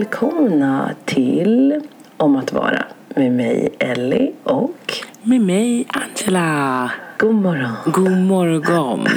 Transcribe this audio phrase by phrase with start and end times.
[0.00, 1.80] välkomna till
[2.16, 4.92] Om att vara med mig Ellie och
[5.22, 6.90] Med mig, Angela.
[7.18, 7.72] God morgon.
[7.84, 9.06] God morgon.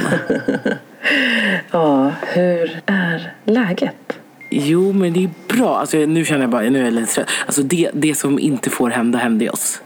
[1.70, 4.18] Ja, hur är läget?
[4.50, 5.76] Jo, men det är bra.
[5.76, 7.28] Alltså, nu känner jag bara, nu är jag lite trött.
[7.46, 9.82] Alltså, det, det som inte får hända hände oss.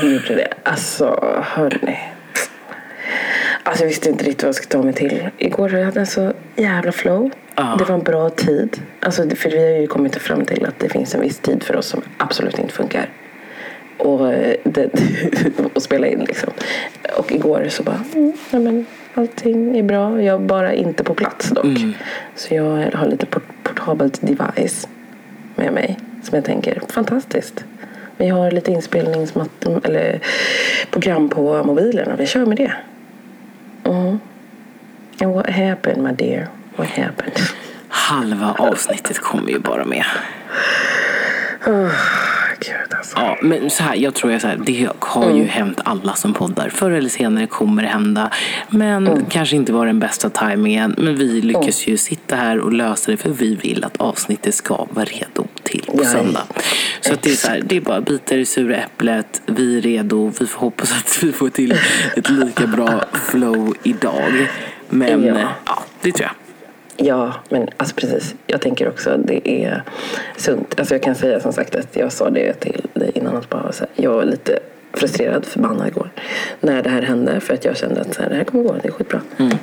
[0.00, 0.54] Det gjorde det.
[0.62, 1.98] Alltså, hörni.
[3.62, 5.28] Alltså jag visste inte riktigt vad jag skulle ta mig till.
[5.38, 7.30] Igår hade jag så jävla flow.
[7.60, 7.76] Ja.
[7.78, 8.80] Det var en bra tid.
[9.00, 11.76] Alltså, för vi har ju kommit fram till att det finns en viss tid för
[11.76, 13.08] oss som absolut inte funkar.
[13.96, 14.90] Och, eh, det,
[15.74, 16.50] och spela in liksom.
[17.16, 20.22] Och igår så bara, mm, ja, men allting är bra.
[20.22, 21.66] Jag är bara inte på plats dock.
[22.34, 24.88] Så jag har lite port- portabelt device
[25.56, 25.98] med mig.
[26.22, 27.64] Som jag tänker, fantastiskt.
[28.16, 30.20] Vi har lite inspelningsmatt eller
[30.90, 32.72] program på mobilen och vi kör med det.
[33.84, 34.18] Mm.
[35.20, 36.48] And what happened my dear?
[36.80, 37.38] What happened?
[37.88, 40.04] Halva avsnittet kommer ju bara med.
[41.66, 41.92] Oh,
[42.60, 43.18] Gud alltså.
[43.18, 46.34] Ja, men så här, jag tror jag så här, det har ju hänt alla som
[46.34, 46.68] poddar.
[46.68, 48.30] Förr eller senare kommer det hända.
[48.68, 50.94] Men kanske inte var den bästa tajmingen.
[50.98, 54.86] Men vi lyckas ju sitta här och lösa det för vi vill att avsnittet ska
[54.90, 56.42] vara redo till på söndag.
[57.00, 59.42] Så att det är så här, det är bara bita i sura äpplet.
[59.46, 60.32] Vi är redo.
[60.40, 61.78] Vi får hoppas att vi får till
[62.16, 64.48] ett lika bra flow idag.
[64.88, 66.49] Men ja, ja det tror jag.
[67.02, 68.34] Ja, men alltså precis.
[68.46, 69.82] Jag tänker också att det är
[70.36, 70.80] sunt.
[70.80, 73.72] Alltså jag kan säga som sagt att jag sa det till dig innan att bara
[73.72, 74.58] så här, jag var lite
[74.92, 76.10] frustrerad, förbannad igår
[76.60, 78.76] när det här hände för att jag kände att så här, det här kommer gå,
[78.82, 79.20] det är skitbra.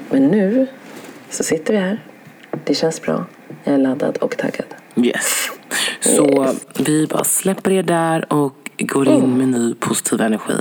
[0.09, 0.67] Men nu
[1.29, 2.03] så sitter vi här.
[2.63, 3.25] Det känns bra.
[3.63, 4.65] Jag är laddad och taggad.
[4.95, 5.49] Yes.
[5.99, 10.53] Så vi bara släpper det där och går in med ny positiv energi.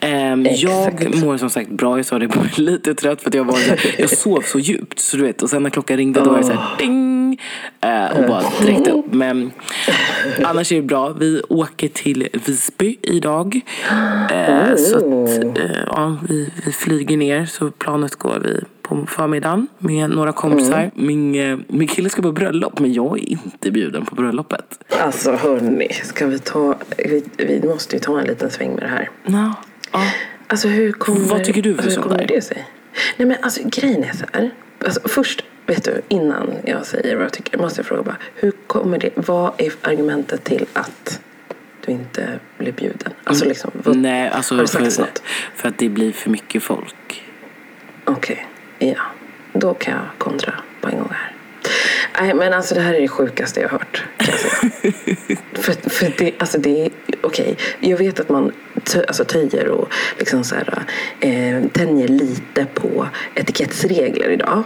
[0.00, 1.96] Ehm, jag mår som sagt bra.
[1.96, 3.58] Jag sa det, jag lite trött för att jag, var
[3.98, 4.98] jag sov så djupt.
[4.98, 7.09] Så du vet, och sen när klockan ringde då var det så här ding.
[7.80, 9.12] Eh, och bara direkt upp.
[9.12, 9.52] Men
[10.44, 11.08] annars är det bra.
[11.08, 13.60] Vi åker till Visby idag.
[14.30, 17.46] Eh, så att, eh, ja, vi, vi flyger ner.
[17.46, 20.90] Så planet går vi på förmiddagen med några kompisar.
[20.94, 24.84] Min, eh, min kille ska på bröllop men jag är inte bjuden på bröllopet.
[25.00, 26.78] Alltså hörni, ska vi ta...
[26.98, 29.10] Vi, vi måste ju ta en liten sväng med det här.
[29.24, 29.52] No.
[29.92, 30.02] Ja.
[30.46, 32.66] Alltså hur kommer, Vad tycker du för hur kommer det sig?
[33.16, 34.50] Nej men alltså grejen är så här.
[34.84, 38.16] Alltså, först, vet du, innan jag säger vad jag tycker måste jag fråga bara.
[38.34, 41.20] Hur kommer det, vad är argumentet till att
[41.84, 43.12] du inte blir bjuden?
[43.24, 45.22] Alltså liksom, vad, Nej, alltså har det sagts för, något?
[45.54, 47.24] för att det blir för mycket folk.
[48.04, 48.46] Okej,
[48.78, 49.02] ja.
[49.52, 51.29] Då kan jag kontra på en gång här.
[52.20, 54.04] Nej men alltså det här är det sjukaste jag har hört.
[55.52, 56.90] För, för det, alltså det är,
[57.20, 57.56] okej.
[57.80, 58.52] Jag vet att man
[58.84, 60.82] tö, alltså töjer och liksom så här,
[61.20, 64.62] eh, tänjer lite på etikettsregler idag.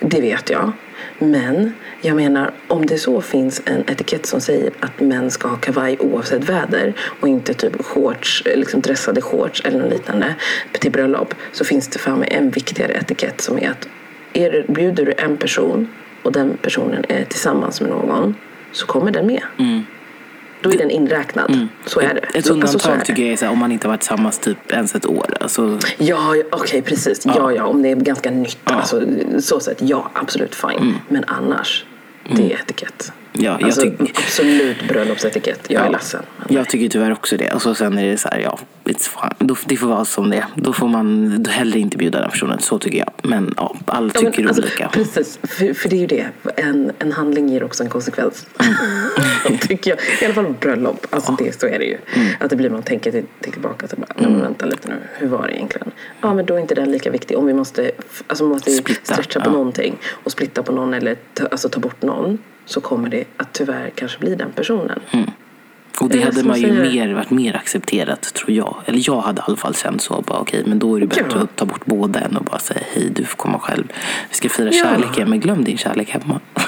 [0.00, 0.72] Det vet jag.
[1.18, 5.56] Men jag menar, om det så finns en etikett som säger att män ska ha
[5.56, 10.34] kavaj oavsett väder och inte typ shorts, liksom dressade shorts eller något liknande
[10.72, 13.88] till bröllop så finns det för mig en viktigare etikett som är att
[14.32, 15.88] är bjuder du en person
[16.22, 18.34] och den personen är tillsammans med någon
[18.72, 19.42] så kommer den med.
[20.62, 21.68] Då är den inräknad.
[21.86, 22.38] Så är det.
[22.38, 24.38] Ett Så- undantag alltså, tycker jag är så här, om man inte har varit tillsammans
[24.38, 25.26] typ ens ett år.
[25.40, 27.26] Alltså, Ja, ja, okej precis.
[27.26, 27.52] Ja.
[27.52, 28.58] ja, om det är ganska nytt.
[28.64, 29.02] Alltså,
[29.40, 30.94] så sätt, ja absolut fine.
[31.08, 31.84] Men annars,
[32.36, 33.12] det är etikett.
[33.32, 35.60] Ja, jag, Alltså, tycker, absolut bröllopsetikett.
[35.68, 35.92] Jag är Ja.
[35.92, 36.22] ledsen.
[36.36, 37.52] Men- jag tycker tyvärr också det.
[37.52, 38.58] Och så sen är det så här, ja.
[39.38, 40.44] Då, det får vara som det är.
[40.54, 42.58] Då får man hellre inte bjuda den personen.
[42.58, 43.10] Så tycker jag.
[43.22, 44.88] Men ja, alla Ja, men tycker alltså, olika.
[44.92, 46.26] Precis, för, för det är ju det.
[46.56, 48.46] En, en handling ger också en konsekvens.
[49.60, 49.98] tycker jag.
[50.22, 51.06] I alla fall på bröllop.
[51.10, 51.98] Alltså det, så är det ju.
[52.14, 52.28] Mm.
[52.40, 54.94] Att det blir man tänker till, tillbaka och bara, men vänta lite nu.
[55.18, 55.90] Hur var det egentligen?
[56.20, 57.38] Ja men då är inte den lika viktig.
[57.38, 57.90] Om vi måste,
[58.26, 59.52] alltså måste Splitta, stretcha på ja.
[59.52, 62.38] någonting och splitta på någon eller ta, alltså ta bort någon.
[62.64, 65.00] Så kommer det att tyvärr kanske bli den personen.
[66.00, 68.76] Och det det är hade man ju säger- mer, varit mer accepterat tror jag.
[68.86, 70.20] Eller jag hade i alla fall känt så.
[70.26, 71.38] Bara, okej, men då är det bättre Ja.
[71.42, 73.84] att ta bort båda än och bara säga hej, du får komma själv.
[74.28, 74.82] Vi ska fira Ja.
[74.84, 76.40] kärleken, men glöm din kärlek hemma.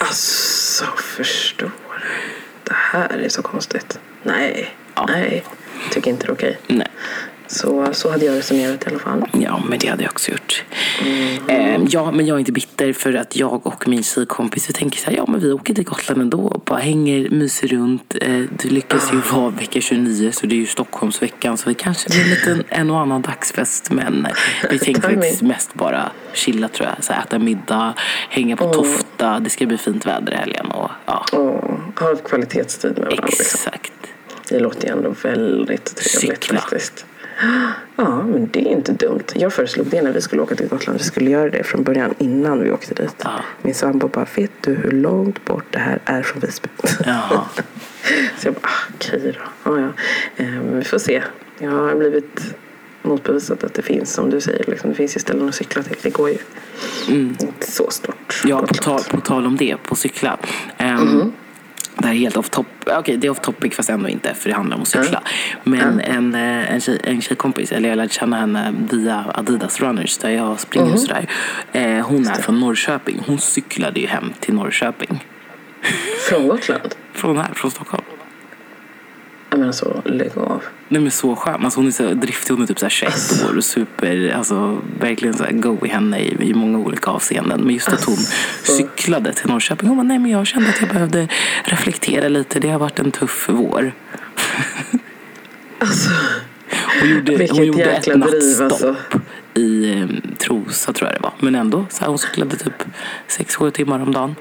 [0.00, 1.72] Alltså förstår du?
[2.64, 3.98] Det här är så konstigt.
[4.22, 5.06] Nej, Ja.
[5.08, 5.44] nej.
[5.92, 6.58] Tycker inte det är okej.
[6.66, 6.88] Nej.
[7.46, 9.24] Så, så hade jag resonerat i alla fall.
[9.32, 10.64] Ja, men det hade jag också gjort.
[11.48, 14.98] Eh, ja, men jag är inte bitter för att jag och min tjejkompis vi tänker
[14.98, 18.14] så här, ja men vi åker till Gotland ändå och bara hänger, myser runt.
[18.20, 22.10] Eh, det lyckas ju vara vecka 29 så det är ju Stockholmsveckan så det kanske
[22.10, 24.26] blir en liten en och annan dagsfest men
[24.70, 27.04] vi tänker faktiskt mest bara chilla tror jag.
[27.04, 27.94] Så här, äta middag,
[28.28, 32.24] hänga på Tofta, det ska bli fint väder i helgen och ja, Och ha ett
[32.24, 33.26] kvalitetstid med varandra.
[33.26, 33.44] Liksom.
[33.44, 33.92] exakt.
[34.48, 36.60] Det låter ju ändå väldigt trevligt Cykla.
[36.60, 37.06] faktiskt.
[37.96, 39.22] Ja, men det är inte dumt.
[39.34, 40.98] Jag föreslog det när vi skulle åka till Gotland.
[40.98, 43.14] Vi skulle göra det från början innan vi åkte dit.
[43.24, 43.30] Ja.
[43.62, 46.68] Min sambo bara, vet du hur långt bort det här är från Visby?
[47.04, 47.44] Jaha.
[48.38, 49.70] Så jag bara, ah, okej då.
[49.72, 49.88] Ja, ja.
[50.44, 51.22] Eh, Men vi får se.
[51.58, 52.54] Jag har blivit
[53.02, 55.96] motbevisat att det finns, som du säger, liksom, det finns ju ställen att cykla till.
[56.02, 56.38] Det går ju.
[57.08, 58.42] Inte så stort.
[58.44, 60.38] Ja, på tal, på tal om det, på cykla.
[60.78, 61.32] Ehm,
[61.96, 62.66] Det här är helt off top.
[62.86, 65.22] Okej, det är off topic fast ändå inte för det handlar om att cykla.
[65.64, 70.18] Men en, eh, en, tjej, en tjejkompis, eller jag lärde känna henne via Adidas Runners
[70.18, 71.30] där jag springer och sådär.
[71.72, 73.22] Eh, hon är från Norrköping.
[73.26, 75.24] Hon cyklade ju hem till Norrköping.
[76.28, 76.94] Från Gotland?
[77.12, 78.04] Från här, från Stockholm.
[79.54, 80.62] Jag menar så, lägg av.
[80.88, 81.64] Nej men så skön.
[81.64, 83.14] Alltså hon är så driftig, hon är typ så här 21
[83.50, 87.60] år och super, alltså verkligen så här go i henne i, i många olika avseenden.
[87.60, 88.16] Men just att hon
[88.62, 89.88] cyklade till Norrköping.
[89.88, 91.28] Hon bara, nej men jag kände att jag behövde
[91.64, 92.60] reflektera lite.
[92.60, 93.92] Det har varit en tuff vår.
[95.78, 96.10] Alltså,
[97.00, 98.96] Hon gjorde, hon gjorde ett nattstopp alltså.
[99.54, 100.04] i
[100.38, 101.32] Trosa tror jag det var.
[101.38, 102.84] Men ändå, så här, hon cyklade typ
[103.28, 104.34] 6-7 timmar om dagen.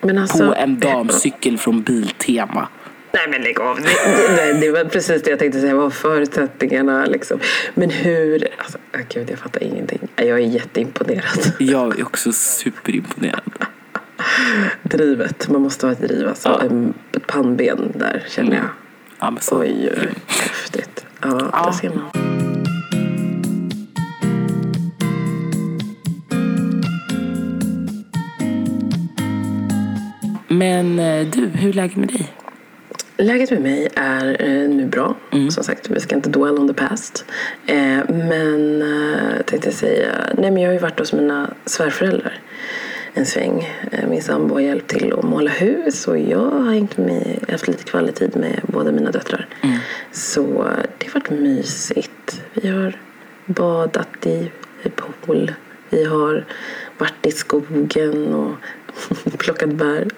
[0.00, 2.68] men alltså, På en damcykel från Biltema.
[3.14, 3.76] Nej men lägg av.
[3.76, 5.74] Det, det, det var precis det jag tänkte säga.
[5.74, 7.40] Vad var förutsättningarna liksom?
[7.74, 8.48] Men hur?
[8.58, 10.08] Alltså, åh, gud, jag fattar ingenting.
[10.16, 11.52] Jag är jätteimponerad.
[11.58, 13.40] Jag är också superimponerad.
[14.82, 15.48] Drivet.
[15.48, 16.48] Man måste ha ett driv alltså.
[16.48, 16.62] Ja.
[16.66, 18.64] En- Ett pannben där känner jag.
[19.20, 19.58] Ja, men så.
[19.60, 20.08] Oj, oj.
[20.26, 21.04] Häftigt.
[21.22, 21.64] Ja, Ja.
[21.66, 22.10] där ser man.
[30.48, 32.28] Men eh, du, hur är läget med dig?
[33.16, 35.14] Läget med mig är eh, nu bra.
[35.32, 35.50] Mm.
[35.50, 37.24] Som sagt, vi ska inte dwell on the past.
[37.66, 42.40] Eh, men eh, tänkte jag säga, nej men jag har ju varit hos mina svärföräldrar
[43.14, 43.68] en sväng.
[43.92, 47.68] Eh, min sambo har hjälpt till att måla hus och jag har hängt med, haft
[47.68, 49.48] lite kvalitet med båda mina döttrar.
[49.62, 49.78] Mm.
[50.12, 50.66] Så
[50.98, 52.42] det har varit mysigt.
[52.54, 52.98] Vi har
[53.46, 54.50] badat i,
[54.82, 55.52] i pool.
[55.90, 56.44] Vi har
[57.02, 58.54] varit i skogen och
[59.38, 60.08] plockat bär.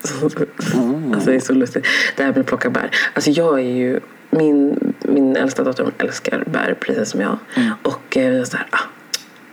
[1.15, 1.87] Alltså det är så lustigt.
[2.17, 2.91] Det här med att plocka bär.
[3.15, 4.01] Alltså jag är ju,
[4.31, 7.39] min, min äldsta dotter älskar bär precis som jag.
[7.83, 8.79] Och eh, så här, ah,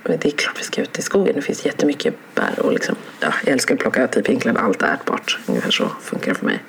[0.03, 1.35] men det är klart vi ska ut i skogen.
[1.35, 2.59] Det finns jättemycket bär.
[2.59, 5.39] Och liksom, ja, jag älskar att plocka typ egentligen allt ätbart.
[5.45, 6.63] Ungefär så funkar det för mig.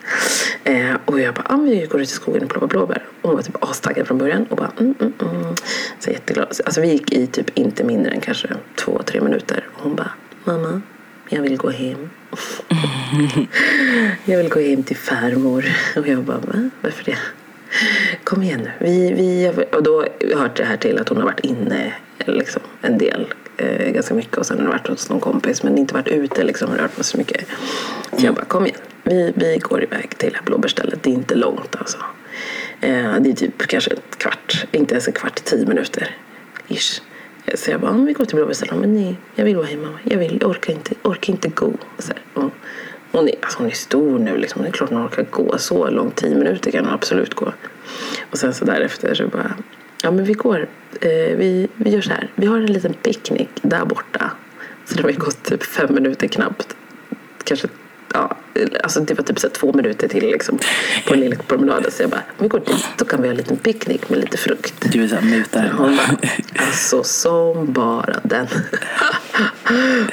[0.65, 3.05] Eh, och jag bara, ah, vi går ut i skogen och plockar blåbär.
[3.23, 4.47] Och hon var typ astaggad från början.
[4.51, 5.55] Och bara, mm, mm, mm.
[5.99, 6.61] Så jätteglad.
[6.65, 9.69] Alltså vi gick i typ inte mindre än kanske två, tre minuter.
[9.75, 10.11] Och hon bara,
[10.45, 10.83] mamma,
[11.29, 12.11] jag vill gå hem.
[14.25, 15.65] jag vill gå hem till farmor.
[15.97, 16.71] Och jag bara, va?
[16.81, 17.19] Varför det?
[18.25, 18.71] Kom igen nu.
[18.79, 21.95] Vi, vi, och då har jag hört det här till att hon har varit inne
[22.27, 23.35] liksom, en del.
[23.57, 24.37] Eh, ganska mycket.
[24.37, 25.63] Och sen har hon varit hos någon kompis.
[25.63, 27.47] Men inte varit ute liksom, och rört på så mycket.
[28.19, 28.81] Så jag bara, kom igen.
[29.03, 31.03] Vi, vi går iväg till det här blåbärsstället.
[31.03, 31.99] Det är inte långt alltså.
[32.81, 34.65] Eh, det är typ kanske ett kvart.
[34.73, 36.17] Inte ens en kvart, tio minuter.
[36.69, 37.01] Ish.
[37.55, 38.75] Så jag bara, om vi går till blåbärstället.
[38.75, 39.89] Men nej, jag vill vara hemma.
[40.05, 41.73] Jag, vill, jag orkar inte, orkar inte gå.
[41.99, 42.51] Så här, och
[43.13, 44.37] hon, är, alltså hon är stor nu.
[44.37, 44.63] Liksom.
[44.63, 46.17] Det är klart hon orkar gå så långt.
[46.17, 47.53] Tio minuter kan hon absolut gå.
[48.31, 49.55] Och sen så därefter så bara,
[50.03, 50.69] ja men vi går.
[51.01, 52.31] Eh, vi, vi gör så här.
[52.35, 54.31] Vi har en liten picknick där borta.
[54.85, 56.77] Så det har gått typ fem minuter knappt.
[57.45, 57.69] Kanske
[58.13, 58.37] Ja,
[58.83, 60.59] alltså det var typ så två minuter till liksom,
[61.07, 61.87] på en liten promenad.
[61.93, 64.19] Så jag bara, om vi går dit, då kan vi ha en liten picknick med
[64.19, 64.75] lite frukt.
[64.93, 65.71] Du är såhär mutare.
[65.77, 66.17] Hon bara,
[66.67, 68.47] alltså som bara den.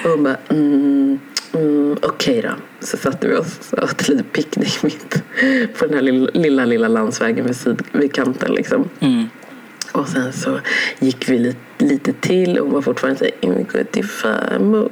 [0.03, 1.19] Och hon bara, mm,
[1.53, 2.49] mm, okej då.
[2.85, 5.23] Så satte vi oss och åt lite picknick mitt
[5.77, 8.89] på den här lilla, lilla, lilla landsvägen vid, sid, vid kanten liksom.
[8.99, 9.29] Mm.
[9.91, 10.59] Och sen så
[10.99, 14.89] gick vi lite, lite till och hon var fortfarande såhär, vi går till farmor.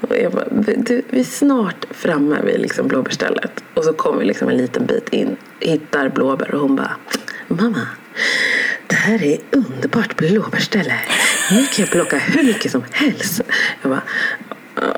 [0.00, 0.44] Och jag bara,
[0.76, 3.64] du, vi är snart framme vid liksom blåbärstället.
[3.74, 6.96] Och så kom vi liksom en liten bit in, hittar blåbär och hon bara,
[7.48, 7.86] mamma,
[8.86, 10.94] det här är underbart blåbärsställe,
[11.50, 13.40] Nu kan jag plocka hur mycket som helst.
[13.82, 14.02] Jag bara,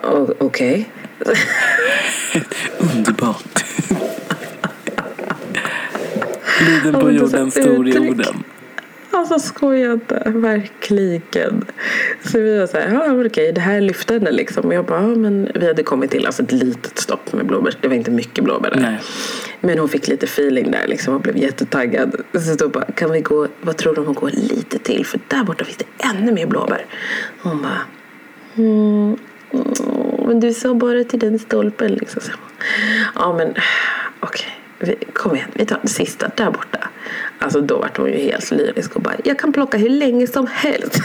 [0.09, 0.37] okej.
[0.38, 0.90] okej.
[2.78, 3.64] Underbart.
[6.67, 8.45] Liden på jorden, stor i orden.
[9.11, 11.65] Alltså skoja inte, verkligen.
[12.25, 14.65] Så vi var så här, ja okej, det här är lyftande liksom.
[14.65, 17.75] Och jag bara, ja men vi hade kommit till alltså ett litet stopp med blåbär.
[17.81, 18.81] Det var inte mycket blåbär där.
[18.81, 19.00] Nej.
[19.61, 22.17] Men hon fick lite feeling där liksom och blev jättetaggad.
[22.33, 25.07] Så då bara, kan vi gå, vad tror du om att gå lite till?
[25.07, 26.87] För där borta finns det ännu mer blåbär.
[27.43, 27.81] Hon bara,
[28.57, 29.17] mm,
[29.53, 32.23] mm, men du sa bara till den stolpen liksom.
[32.23, 32.31] Så,
[33.15, 33.55] ja men
[34.21, 36.88] okej, vi, kom igen, vi tar den sista där borta.
[37.38, 40.47] Alltså då vart hon ju helt lyrisk och bara, jag kan plocka hur länge som
[40.47, 41.00] helst.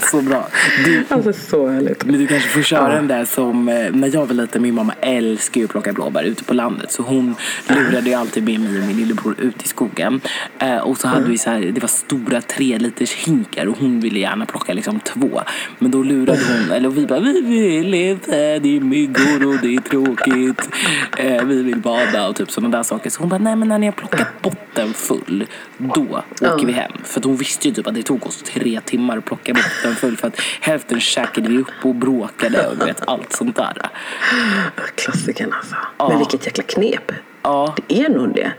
[0.10, 0.48] så bra.
[0.84, 2.04] Du, Alltså så härligt.
[2.04, 4.62] men du kanske får köra den där som eh, när jag var liten.
[4.62, 6.92] Min mamma älskar ju att plocka blåbär ute på landet.
[6.92, 7.34] Så hon
[7.68, 10.20] lurade ju alltid med mig och min lillebror ut i skogen.
[10.58, 14.00] Eh, och så hade vi så här, det var stora tre liters hinkar och hon
[14.00, 15.40] ville gärna plocka liksom två.
[15.78, 19.74] Men då lurade hon, eller vi bara, vi vill inte, det är myggor och det
[19.74, 20.68] är tråkigt.
[21.18, 23.10] Eh, vi vill bada och typ sådana där saker.
[23.10, 25.46] Så hon bara, nej men när ni har plockat botten full,
[25.78, 26.92] då åker vi hem.
[27.04, 30.16] För hon visste ju typ att det tog oss tre timmar att plocka botten full.
[30.16, 33.90] För att hälften käkade vi upp och bråkade och du vet allt sånt där.
[34.94, 35.76] Klassikern alltså.
[35.98, 36.08] Ja.
[36.08, 37.12] Men vilket jäkla knep.
[37.42, 38.52] Ja, Det är nog det.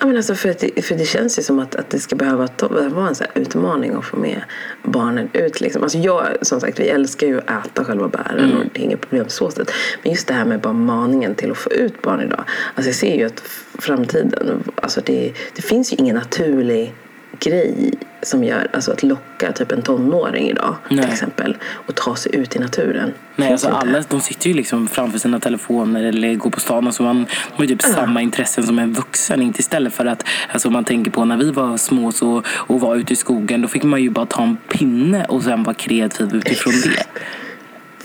[0.00, 2.16] Ja, men alltså för, att det, för det känns ju som att, att det ska
[2.16, 4.42] behöva ta, vara en så utmaning att få med
[4.82, 5.60] barnen ut.
[5.60, 5.82] Liksom.
[5.82, 9.00] Alltså jag, som sagt, vi älskar ju att äta själva bären och det är inget
[9.00, 9.70] problem så sätt.
[10.02, 12.44] Men just det här med bara maningen till att få ut barn idag.
[12.74, 13.42] Alltså jag ser ju att
[13.78, 16.94] framtiden, alltså det, det finns ju ingen naturlig
[17.42, 21.04] grej som gör, alltså att locka typ en tonåring idag Nej.
[21.04, 21.56] till exempel
[21.86, 23.12] och ta sig ut i naturen.
[23.36, 26.86] Nej, alltså alla de sitter ju liksom framför sina telefoner eller går på stan.
[26.86, 29.42] Alltså man, de har ju typ samma intressen som en vuxen.
[29.42, 32.96] Inte istället för att, alltså man tänker på när vi var små så, och var
[32.96, 33.62] ute i skogen.
[33.62, 37.06] Då fick man ju bara ta en pinne och sen vara kreativ utifrån det.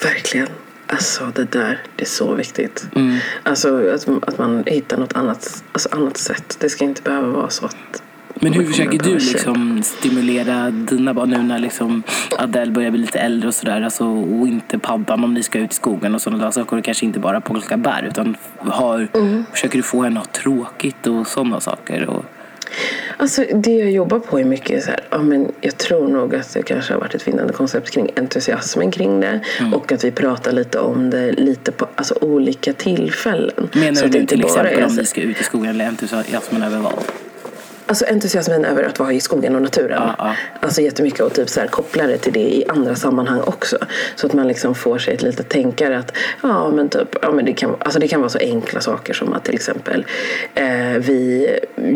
[0.05, 0.47] Verkligen.
[0.87, 2.87] Alltså det där, det är så viktigt.
[2.95, 3.17] Mm.
[3.43, 6.57] Alltså att, att man hittar något annat, alltså, annat sätt.
[6.59, 8.03] Det ska inte behöva vara så att
[8.41, 12.03] Men hur försöker du liksom stimulera dina barn nu när liksom
[12.37, 13.81] Adele börjar bli lite äldre och sådär?
[13.81, 16.77] Alltså, och inte paddan om ni ska ut i skogen och sådana där saker.
[16.77, 19.45] Och kanske inte bara plocka bär utan har, Mm.
[19.53, 22.09] försöker du få henne att ha tråkigt och sådana saker?
[22.09, 22.25] Och,
[23.17, 26.53] Alltså det jag jobbar på är mycket så här, ja, men jag tror nog att
[26.53, 29.73] det kanske har varit ett vinnande koncept kring entusiasmen kring det Mm.
[29.73, 33.69] och att vi pratar lite om det lite på alltså, olika tillfällen.
[33.73, 35.43] Så menar att det du inte till bara exempel om så- ni ska ut i
[35.43, 37.03] skogen eller entusiasmen över vad?
[37.89, 40.01] Alltså entusiasmen över att vara i skogen och naturen.
[40.01, 40.35] Ja, ja.
[40.59, 43.77] Alltså jättemycket och typ så här, koppla det till det i andra sammanhang också.
[44.15, 47.45] Så att man liksom får sig ett litet tänkare att ja men typ, ja men
[47.45, 50.05] det kan, alltså det kan vara så enkla saker som att till exempel
[50.55, 51.49] eh, vi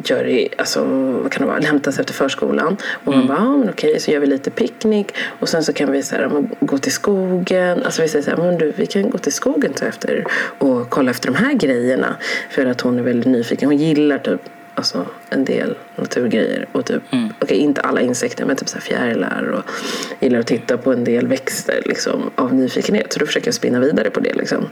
[0.03, 0.83] gör i, alltså
[1.23, 4.19] vad kan det vara, hämtas efter förskolan och man bara, ja men okej så gör
[4.19, 7.83] vi lite picknick och sen så kan vi så här, gå till skogen.
[7.83, 10.25] Alltså vi säger så här, men du vi kan gå till skogen efter
[10.57, 12.15] och kolla efter de här grejerna.
[12.49, 13.69] För att hon är väldigt nyfiken.
[13.69, 14.41] Hon gillar typ
[14.75, 16.67] alltså, en del naturgrejer.
[16.71, 17.01] Och typ,
[17.39, 19.43] okej, inte alla insekter, men typ så fjärilar.
[19.43, 19.71] Och
[20.19, 23.13] gillar att titta på en del växter liksom, av nyfikenhet.
[23.13, 24.33] Så då försöker jag spinna vidare på det.
[24.33, 24.65] Liksom.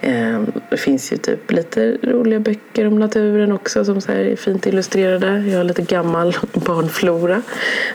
[0.00, 4.66] Eh, det finns ju typ lite roliga böcker om naturen också som så är fint
[4.66, 5.38] illustrerade.
[5.38, 7.42] Jag har lite gammal barnflora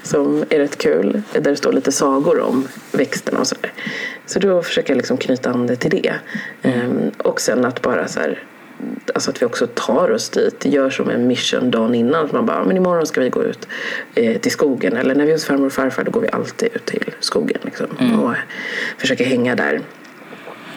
[0.04, 1.22] som är rätt kul.
[1.34, 3.72] Där det står lite sagor om växterna och sådär.
[4.26, 6.14] Så då försöker jag liksom knyta an det till det.
[6.62, 8.44] Eh, och sen att bara så här
[9.16, 12.26] Alltså att vi också tar oss dit, gör som en mission dagen innan.
[12.26, 13.68] Att man bara, men imorgon ska vi gå ut
[14.16, 14.98] eh, till skogen.
[14.98, 17.58] Eller när vi är hos farmor och farfar då går vi alltid ut till skogen.
[17.62, 17.88] Liksom,
[18.24, 18.34] Och
[18.98, 19.82] försöker hänga där.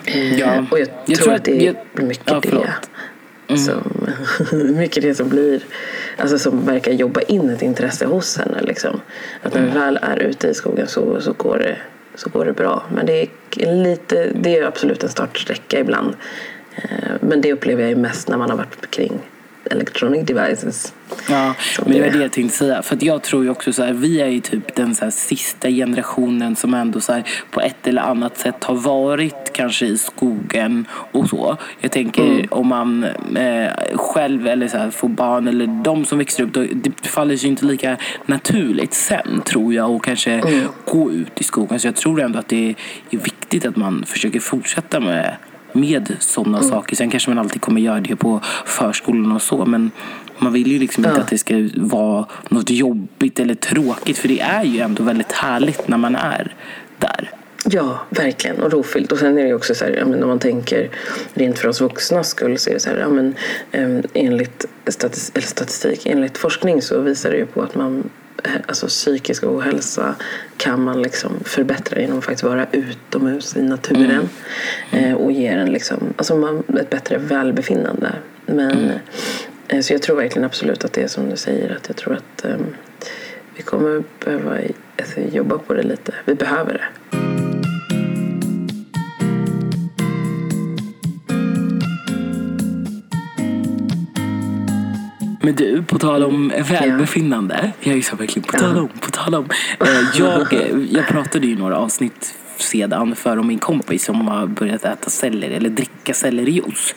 [0.04, 0.66] Eh, Ja.
[0.71, 2.49] Och jag, Jag tror tror att det är jag- mycket Ja, det.
[2.49, 2.66] förlåt.
[3.61, 4.09] Som,
[4.76, 5.62] mycket det som blir,
[6.16, 8.62] alltså som verkar jobba in ett intresse hos henne.
[8.62, 9.00] Liksom.
[9.42, 11.76] Att när vi väl är ute i skogen så, så, går, det,
[12.14, 12.83] så går det bra.
[12.95, 13.28] Men det är,
[13.83, 16.16] lite, det är absolut en startsträcka ibland.
[16.76, 16.82] Eh,
[17.20, 19.18] Men det upplever jag ju mest när man har varit kring
[19.70, 20.92] electronic devices.
[21.30, 22.18] Ja, men det var det.
[22.18, 22.82] jag tänkte säga.
[22.82, 25.68] För jag tror ju också så här, vi är ju typ den så här sista
[25.68, 30.86] generationen som ändå så här, på ett eller annat sätt har varit kanske i skogen
[30.90, 31.56] och så.
[31.80, 32.46] Jag tänker Mm.
[32.50, 33.04] om man
[33.36, 37.36] eh, själv eller så här, får barn eller de som växer upp, då, det faller
[37.36, 37.96] sig inte lika
[38.26, 40.60] naturligt sen tror jag och kanske Mm.
[40.84, 41.80] gå ut i skogen.
[41.80, 42.68] Så jag tror ändå att det
[43.10, 45.36] är viktigt att man försöker fortsätta med
[45.72, 46.70] med sådana Mm.
[46.70, 46.96] saker.
[46.96, 49.64] Sen kanske man alltid kommer göra det på förskolan och så.
[49.66, 49.90] Men
[50.38, 51.22] man vill ju liksom inte Ja.
[51.22, 54.18] att det ska vara något jobbigt eller tråkigt.
[54.18, 56.54] För det är ju ändå väldigt härligt när man är
[56.98, 57.30] där.
[57.64, 58.62] Ja, verkligen.
[58.62, 59.12] Och rofyllt.
[59.12, 60.90] Och sen är det också så här, ja, men om man tänker
[61.34, 63.34] rent för oss vuxna skull så är det så här, ja, men,
[63.72, 68.10] eh, enligt statistik, eller statistik, enligt forskning så visar det ju på att man
[68.66, 70.14] Alltså psykisk ohälsa
[70.56, 74.28] kan man liksom förbättra genom att faktiskt vara utomhus i naturen
[74.90, 78.12] eh, och ger en liksom, alltså man, ett bättre välbefinnande.
[78.47, 78.90] Men,
[79.68, 82.14] eh, så jag tror verkligen absolut att det är som du säger att jag tror
[82.14, 82.56] att eh,
[83.56, 84.59] vi kommer behöva
[84.99, 86.14] alltså, jobba på det lite.
[86.25, 87.00] Vi behöver det.
[95.42, 97.73] Men du, på tal om välbefinnande.
[97.80, 99.49] Jag är så verkligen på tal om, på tal om.
[99.80, 104.47] Eh, jag, eh, jag pratade ju några avsnitt sedan för om min kompis som har
[104.47, 106.94] börjat äta selleri eller dricka sellerijuice.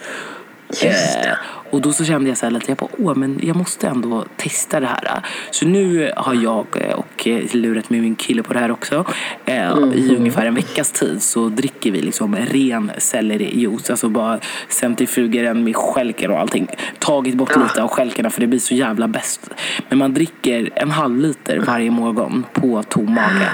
[0.69, 0.83] Just
[1.13, 1.37] det.
[1.73, 3.87] Eh, och då så kände jag så här att jag bara, åh men jag måste
[3.87, 5.21] ändå testa det här.
[5.51, 9.05] Så nu har jag och och eh, lurat med min kille på det här också.
[9.45, 13.89] Eh, I ungefär en veckas tid så dricker vi liksom ren sellerijuice.
[13.89, 16.67] Alltså bara centrifuger den med skälken och allting.
[16.99, 19.49] Tagit bort lite av skälkarna för det blir så jävla bäst.
[19.89, 23.49] Men man dricker en halv liter varje morgon på tom mage.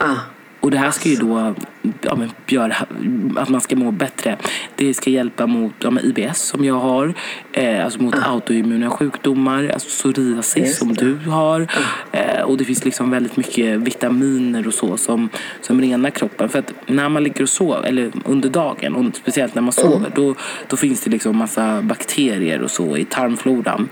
[0.00, 0.16] Ah.
[0.60, 1.54] Och det här ska ju då
[2.00, 2.74] ja, men, göra
[3.36, 4.36] att man ska må bättre.
[4.76, 7.14] Det ska hjälpa mot ja, men IBS som jag har,
[7.52, 11.66] eh, alltså mot autoimmuna sjukdomar, alltså psoriasis som du har.
[12.12, 15.28] Eh, och det finns liksom väldigt mycket vitaminer och så som,
[15.60, 16.48] som renar kroppen.
[16.48, 20.12] För att när man ligger och sover, eller under dagen, och speciellt när man sover,
[20.14, 20.34] då,
[20.68, 23.88] då finns det liksom massa bakterier och så i tarmfloran.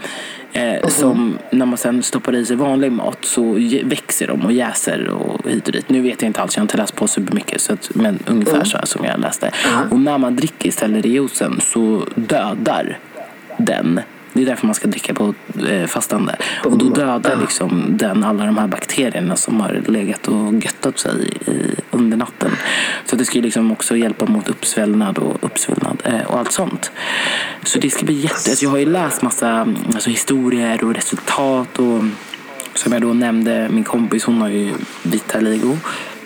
[0.53, 3.53] Eh, Som när man sen stoppar i sig vanlig mat så
[3.85, 5.89] växer de och jäser och hit och dit.
[5.89, 7.61] Nu vet jag inte alls, jag har inte läst på supermycket.
[7.61, 9.51] Så att, men ungefär så här som jag läste.
[9.91, 12.99] Och när man dricker sellerijuicen så dödar
[13.57, 14.01] den.
[14.33, 15.35] Det är därför man ska dricka på
[15.69, 16.37] eh, fastande.
[16.65, 21.29] Och då dödar liksom den alla de här bakterierna som har legat och göttat sig
[21.47, 22.51] i, under natten.
[23.05, 26.91] Så det ska liksom också hjälpa mot uppsvällnad och uppsvullnad eh, och allt sånt.
[27.63, 28.51] Så det ska bli jätte...
[28.51, 32.05] Alltså jag har ju läst massa mm, alltså, historier och resultat och
[32.75, 35.77] som jag då nämnde, min kompis hon har ju vitaligo.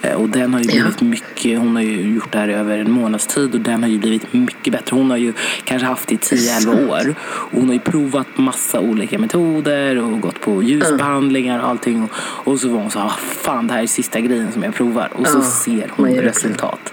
[0.02, 2.78] Eh, Och den har ju blivit mycket, hon har ju gjort det här i över
[2.78, 4.96] en månads tid och den har ju blivit mycket bättre.
[4.96, 5.32] Hon har ju
[5.64, 7.14] kanske haft det i 10-11 år.
[7.22, 12.02] Och hon har ju provat massa olika metoder och gått på ljusbehandlingar och allting.
[12.02, 12.10] Och,
[12.52, 14.74] och så var hon så här, "Ah, fan det här är sista grejen som jag
[14.74, 15.08] provar.
[15.12, 16.92] Och så Ja, ser hon resultat.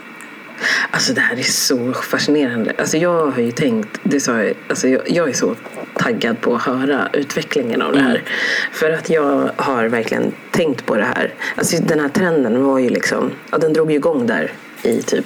[0.91, 2.73] Alltså det här är så fascinerande.
[2.77, 5.55] Alltså jag har ju tänkt, det sa jag, alltså jag, jag är så
[5.93, 8.23] taggad på att höra utvecklingen av det här.
[8.71, 11.33] För att jag har verkligen tänkt på det här.
[11.55, 14.51] Alltså den här trenden var ju liksom, ja, den drog ju igång där
[14.83, 15.25] i typ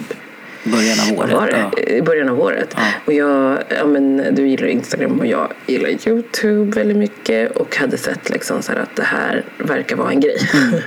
[0.64, 1.32] Början av året.
[1.32, 1.70] var det?
[1.76, 1.82] ja.
[1.82, 2.74] I början av året.
[2.76, 2.82] Ja.
[3.04, 7.98] Och jag, ja, men, du gillar Instagram och jag gillar Youtube väldigt mycket och hade
[7.98, 10.38] sett liksom så att det här verkar vara en grej.
[10.54, 10.80] Mm.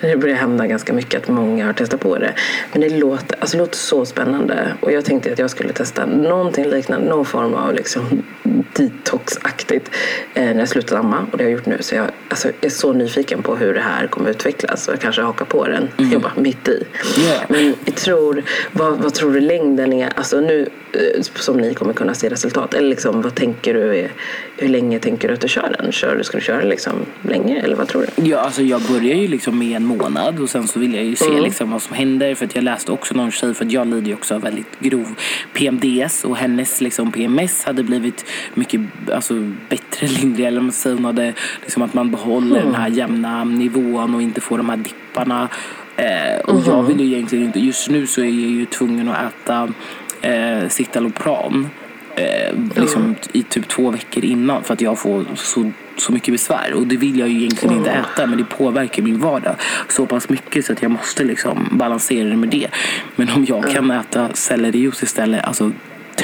[0.00, 2.32] det börjar hända ganska mycket att många har testat på det.
[2.72, 6.06] Men det låter, alltså, det låter så spännande och jag tänkte att jag skulle testa
[6.06, 8.22] någonting liknande, någon form av liksom
[8.72, 9.90] detoxaktigt
[10.34, 11.76] eh, när jag slutade amma och det har jag gjort nu.
[11.80, 15.22] Så jag alltså, är så nyfiken på hur det här kommer utvecklas och jag kanske
[15.22, 15.88] hakar på den.
[16.12, 16.84] Jag bara mitt i.
[17.20, 17.44] Yeah.
[17.48, 18.42] Men jag tror,
[18.72, 20.12] vad, vad tror du längden är?
[20.16, 22.74] Alltså nu eh, som ni kommer kunna se resultat.
[22.74, 23.96] Eller liksom, vad tänker du?
[23.98, 24.10] Är,
[24.56, 25.92] hur länge tänker du att du kör den?
[25.92, 28.28] Kör, du- ska du köra liksom länge eller vad tror du?
[28.28, 31.16] Ja, alltså jag börjar ju liksom med en månad och sen så vill jag ju
[31.16, 32.34] se liksom vad som händer.
[32.34, 34.80] För att jag läste också någon tjej, för att jag lider ju också av väldigt
[34.80, 35.14] grov
[35.54, 38.80] PMDS och hennes liksom PMS hade blivit mycket
[39.12, 39.34] alltså,
[39.68, 40.48] bättre, lindrigare.
[40.48, 40.96] Eller man säger.
[40.96, 41.32] Hon hade
[41.62, 45.48] liksom att man behåller den här jämna nivån och inte får de här dipparna.
[45.96, 49.32] Eh, och jag vill ju egentligen inte, just nu så är jag ju tvungen att
[49.32, 49.68] äta
[50.22, 51.68] eh, Citalopram
[52.16, 56.72] eh, liksom i typ två veckor innan för att jag får så, så mycket besvär.
[56.74, 59.54] Och det vill jag ju egentligen inte äta men det påverkar min vardag
[59.88, 62.68] så pass mycket så att jag måste liksom balansera det med det.
[63.16, 65.72] Men om jag kan äta sellerijuice istället, alltså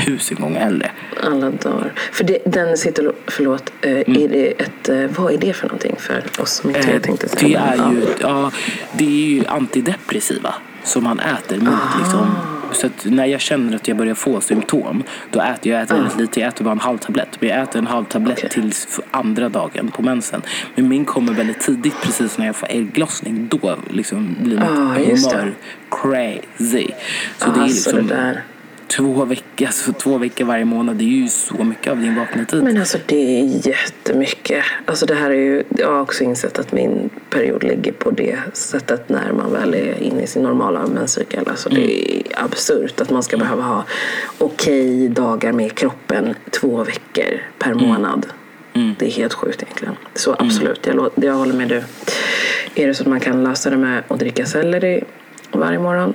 [0.06, 0.90] tusen gånger hellre.
[1.24, 1.92] Alla dagar.
[2.12, 5.96] För det, den sitter, förlåt, eh, är det ett, eh, vad är det för någonting
[5.98, 7.60] för oss som inte Eh, tänkte det säga?
[7.60, 7.92] är Ja.
[7.92, 8.50] ju, ja,
[8.92, 12.36] det är ju antidepressiva som man äter mot liksom.
[12.72, 16.40] Så när jag känner att jag börjar få symptom då äter jag äter väldigt lite.
[16.40, 17.28] Jag äter bara en halv tablett.
[17.40, 18.50] Men jag äter en halv tablett Okej.
[18.50, 20.42] tills för andra dagen på mensen.
[20.74, 23.48] Men min kommer väldigt tidigt precis när jag får ägglossning.
[23.50, 25.04] Då liksom blir mitt Ah, det.
[25.04, 25.54] humör
[25.90, 26.88] crazy.
[27.38, 28.42] Så det är liksom det där.
[28.88, 30.96] Två veckor, alltså två veckor varje månad.
[30.96, 32.64] Det är ju så mycket av din vakna tid.
[32.64, 34.64] Men alltså det är jättemycket.
[34.86, 38.38] Alltså det här är ju, jag har också insett att min period ligger på det
[38.52, 41.48] sättet när man väl är inne i sin normala menscykel.
[41.48, 43.84] Alltså det är absurt att man ska behöva ha
[44.38, 48.26] okej dagar med kroppen två veckor per månad.
[48.98, 49.96] Det är helt sjukt egentligen.
[50.14, 51.82] Så absolut, jag, jag håller med du.
[52.74, 55.04] Är det så att man kan lösa det med att dricka selleri
[55.52, 56.14] varje morgon?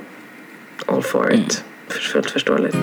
[0.86, 1.64] All for it.
[1.88, 2.76] Fullt förståeligt.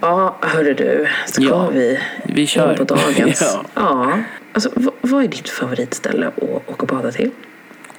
[0.00, 1.06] Ja, hörru du.
[1.26, 2.70] Ska Ja, vi vi kör.
[2.70, 3.40] in på dagens?
[3.56, 3.64] Ja.
[3.74, 4.18] ja.
[4.52, 7.30] Alltså, vad, vad är ditt favoritställe att åka och bada till?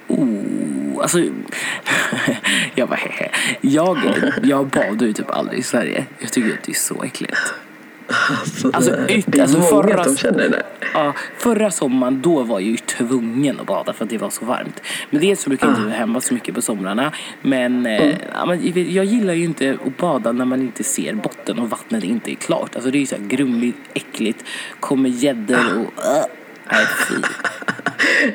[0.08, 1.18] Oh, alltså,
[2.74, 3.30] jag bara hehe.
[3.60, 3.98] Jag,
[4.42, 6.04] jag badar ju typ aldrig i Sverige.
[6.18, 7.54] Jag tycker att det är så äckligt.
[8.40, 10.62] Alltså, Alltså, yt- alltså, förra- som känner det.
[10.94, 14.44] Ja, förra sommaren då var jag ju tvungen att bada för att det var så
[14.44, 14.82] varmt.
[15.10, 17.12] Men dels så brukar jag inte vara hemma så mycket på somrarna.
[17.42, 21.58] Men, eh, ja, men jag gillar ju inte att bada när man inte ser botten
[21.58, 22.74] och vattnet inte är klart.
[22.74, 24.44] Alltså det är ju så här grumligt, äckligt,
[24.80, 26.04] kommer gäddor och...
[26.04, 26.24] Uh,
[26.72, 27.14] nej, fy.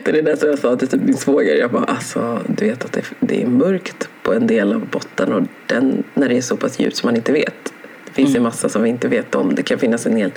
[0.04, 1.56] Det är det där som jag sa till typ min svåger.
[1.56, 5.34] Jag bara, alltså, du vet att det, det är mörkt på en del av botten
[5.34, 7.73] och den, när det är så pass djupt som man inte vet
[8.16, 9.56] Det finns ju massa som vi inte vet om.
[9.56, 10.32] Det kan finnas en hel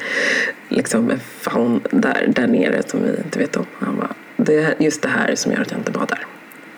[0.69, 3.67] liksom, faun där, där nere som vi inte vet om.
[3.79, 6.27] Han bara, det är just det här som gör att jag inte badar.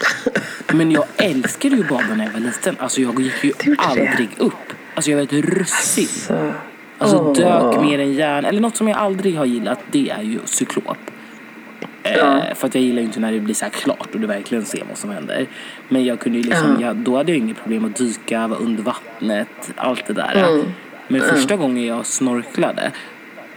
[0.73, 2.77] Men jag älskade ju bada när jag var liten.
[2.79, 3.83] Alltså jag gick ju gjorde det?
[3.83, 4.53] aldrig upp.
[4.95, 6.07] Alltså jag var ett russin.
[6.07, 6.53] Så,
[7.01, 7.35] Alltså Åh.
[7.35, 8.45] dök mer än järn.
[8.45, 10.97] Eller något som jag aldrig har gillat, det är ju cyklop.
[12.03, 12.11] Ja.
[12.49, 14.27] Eh, för att jag gillar ju inte när det blir så här klart och du
[14.27, 15.47] verkligen ser vad som händer.
[15.89, 16.87] Men jag kunde ju liksom, Ja.
[16.87, 20.35] jag, då hade jag inget problem att dyka, vara under vattnet, allt det där.
[20.49, 20.67] Mm.
[21.09, 22.93] Men första gången jag snorklade,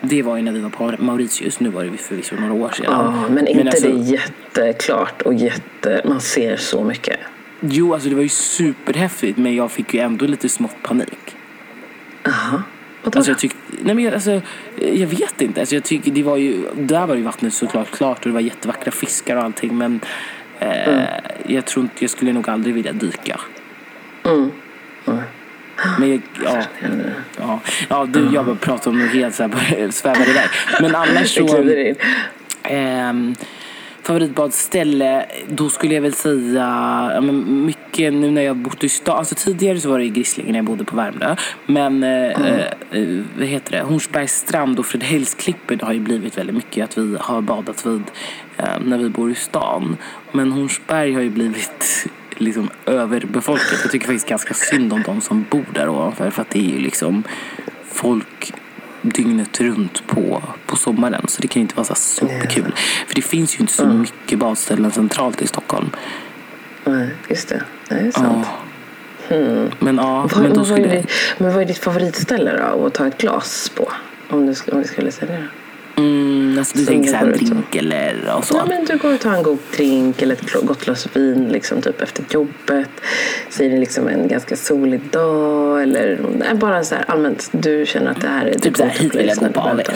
[0.02, 1.60] det var ju när vi var på Mauritius.
[1.60, 2.86] Nu var det förvisso några år sedan.
[2.88, 6.02] Ja, men inte alltså- det jätteklart och jätte...
[6.06, 7.20] Man ser så mycket.
[7.60, 11.36] Jo, alltså det var ju superhäftigt men jag fick ju ändå lite smått panik.
[12.24, 12.64] Jaha.
[13.04, 13.20] Vadå?
[13.20, 14.42] Alltså jag tyckte, nej men jag, alltså,
[14.76, 15.60] jag vet inte.
[15.60, 18.42] Alltså jag tycker det var ju, där var ju vattnet såklart klart och det var
[18.42, 20.00] jättevackra fiskar och allting men
[20.60, 21.04] eh,
[21.46, 23.40] jag tror inte, jag skulle nog aldrig vilja dyka.
[24.24, 24.52] Mm.
[26.00, 26.63] Men jag, ja,
[27.38, 30.50] ja, ja du, jag bara pratar om något helt så här, svävar iväg.
[30.82, 31.63] Men annars Det så...
[32.63, 33.36] Ehm,
[34.04, 39.17] favoritbadställe, då skulle jag väl säga ja, men mycket nu när jag bott i stan.
[39.17, 41.36] Alltså tidigare så var det i Grisslingen när jag bodde på Värmdö.
[41.65, 42.65] Men eh, eh,
[43.38, 43.82] vad heter det?
[43.82, 48.04] Hornsbergs strand och Fredhällsklippen har ju blivit väldigt mycket att vi har badat vid
[48.58, 49.98] eh, när vi bor i stan.
[50.32, 52.08] Men Hornsberg har ju blivit
[52.41, 53.80] liksom överbefolkat.
[53.84, 56.73] Jag tycker faktiskt ganska synd om de som bor där ovanför för att det är
[56.73, 57.23] ju liksom
[57.91, 58.54] folk
[59.01, 61.27] dygnet runt på, på sommaren.
[61.27, 62.73] Så det kan ju inte vara så superkul.
[63.08, 65.89] För det finns ju inte så mycket badställen centralt i Stockholm.
[66.84, 67.63] Nej, just det.
[67.89, 68.47] Det är sant.
[68.47, 68.58] Ja.
[69.80, 72.93] Men ja, Vad, men då vad, skulle ditt, men vad är ditt favoritställe då att
[72.93, 73.91] ta ett glas på?
[74.30, 75.47] Om du, om du skulle säga det.
[75.97, 77.54] Mm, alltså du tänker så här går ut så.
[77.54, 78.56] drink eller och så.
[78.58, 81.82] Ja, men du går och tar en god drink eller ett gott glas vin liksom,
[81.82, 82.89] typ efter jobbet.
[83.49, 87.49] Säger det liksom en ganska solig dag eller nej, bara så här allmänt.
[87.51, 89.84] Du känner att det här är Typ så här, hit vill jag gå på AW.
[89.88, 89.93] Ja,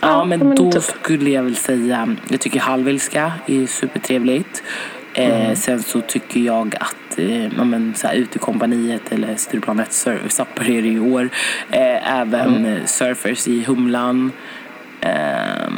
[0.00, 0.82] Ja, men men då typ.
[0.82, 4.62] skulle jag väl säga, jag tycker halvälska är supertrevligt.
[5.14, 5.32] Mm.
[5.50, 9.92] Eh, sen så tycker jag att eh, ja, men, så här, utekompaniet eller Stureplan 1
[9.92, 11.28] Service Upper är det i år.
[11.70, 12.64] Eh, även Mm.
[12.76, 14.32] eh, Surfers i Humlan.
[15.02, 15.68] Eh,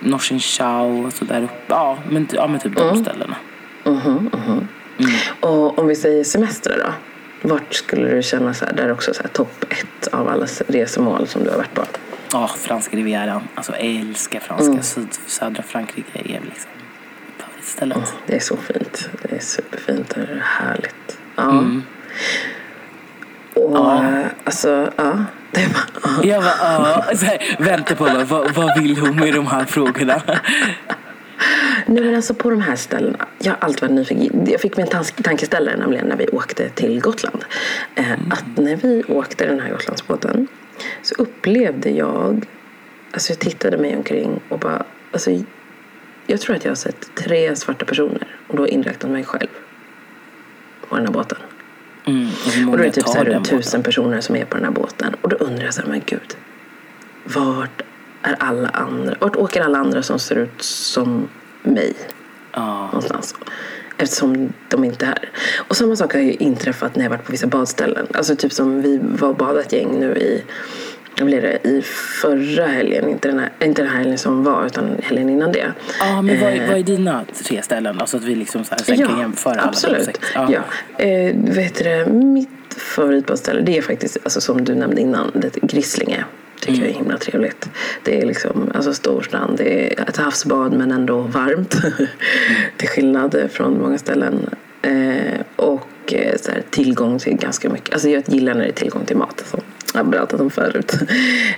[0.00, 1.54] Norsen Chow, så där uppe.
[1.68, 2.94] Ja, men, ja, men typ Mm.
[2.94, 3.36] de ställena.
[5.40, 6.92] Och om vi säger semester då?
[7.48, 11.26] Vart skulle du känna så här, där också så här, topp ett av alla resmål
[11.28, 11.82] som du har varit på?
[12.32, 13.42] Ja, franska rivieran.
[13.54, 14.70] Alltså jag älskar franska.
[14.70, 14.82] Mm.
[14.82, 16.70] Syd, södra Frankrike är liksom
[17.38, 18.14] favoritstället.
[18.26, 19.10] Det är så fint.
[19.22, 20.12] Det är superfint.
[20.16, 21.18] Är härligt.
[21.36, 21.50] Ja.
[21.50, 21.82] Mm.
[23.54, 24.02] Och Ja.
[24.04, 25.12] eh, alltså, ja.
[25.52, 25.62] Bara,
[26.02, 26.24] ja.
[26.24, 26.54] Jag bara,
[27.08, 27.16] ja.
[27.16, 28.24] Så här, vänta på mig.
[28.24, 30.22] Vad, vad vill hon med de här frågorna?
[31.86, 33.26] Nej men alltså på de här ställena.
[33.38, 34.46] Jag har alltid varit nyfiken.
[34.50, 37.44] Jag fick mig en tankeställare nämligen när vi åkte till Gotland.
[37.94, 40.46] Eh, Att när vi åkte den här Gotlandsbåten
[41.02, 42.46] så upplevde jag,
[43.12, 45.30] alltså jag tittade mig omkring och bara, alltså
[46.26, 49.48] jag tror att jag har sett tre svarta personer och då inräknat mig själv
[50.88, 51.38] på den här båten.
[52.04, 52.28] Mm,
[52.66, 54.72] och Och då är det typ så runt tusen personer som är på den här
[54.72, 55.16] båten.
[55.20, 56.36] Och då undrar jag så här, men gud.
[57.24, 57.82] Vart
[58.22, 59.14] är alla andra?
[59.20, 61.28] Vart åker alla andra som ser ut som
[61.62, 61.94] mig?
[62.52, 62.86] Ja.
[62.86, 63.34] någonstans.
[63.96, 65.30] Eftersom de inte är här.
[65.68, 68.06] Och samma sak har ju inträffat när jag varit på vissa badställen.
[68.14, 70.44] Alltså typ som vi var och badade ett gäng nu i
[71.18, 71.82] vad blev det, i
[72.22, 73.08] förra helgen.
[73.08, 75.72] Inte den, här, inte den här helgen som var, utan helgen innan det.
[76.00, 78.00] Ja, men vad, är- Eh, vad är dina tre ställen?
[78.00, 80.04] Alltså att vi liksom så här, sen kan jämföra alla absolut.
[80.04, 80.18] sex.
[80.34, 80.48] Ja.
[81.04, 85.56] Eh, vet du, det, mitt favoritbadställe det är faktiskt, alltså, som du nämnde innan, det
[85.56, 86.24] är Grislinge.
[86.60, 86.84] tycker Mm.
[86.84, 87.68] jag är himla trevligt.
[88.04, 91.76] Det är liksom, alltså storstrand, det är ett havsbad men ändå varmt.
[92.76, 94.50] till skillnad från många ställen.
[94.82, 97.92] Eh, och eh, så här, tillgång till ganska mycket.
[97.94, 99.34] Alltså jag gillar när det är tillgång till mat.
[99.38, 99.60] Alltså.
[99.98, 100.92] Har berättat om förut.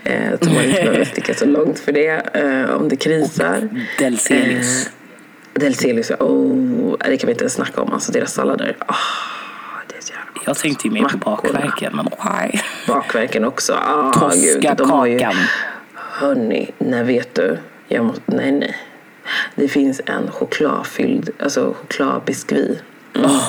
[0.04, 2.08] Eh, att man inte behöver sticka så långt för det.
[2.08, 3.68] Eh, om det krisar.
[3.98, 4.86] Delcelius.
[4.86, 4.92] Eh,
[5.60, 7.92] Delcelius, oh, det kan vi inte ens snacka om.
[7.92, 8.76] Alltså deras sallader.
[8.78, 10.46] Gott.
[10.46, 12.62] jag tänkte ju mer på bakverken, men nej.
[12.86, 13.72] Bakverken också.
[13.72, 15.34] Ah, ju, Toskakakan.
[15.94, 17.58] hörni, nej vet du.
[17.88, 18.76] Jag måste, nej, nej.
[19.54, 22.78] Det finns en chokladfylld, alltså chokladbiskvi.
[23.12, 23.40] Ja,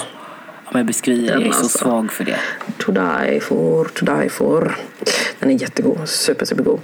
[0.72, 1.78] men beskriver, jag är så alltså.
[1.78, 2.40] svag för det.
[2.78, 4.76] To die for, to die for.
[5.40, 6.80] Den är jättegod, super, supergod.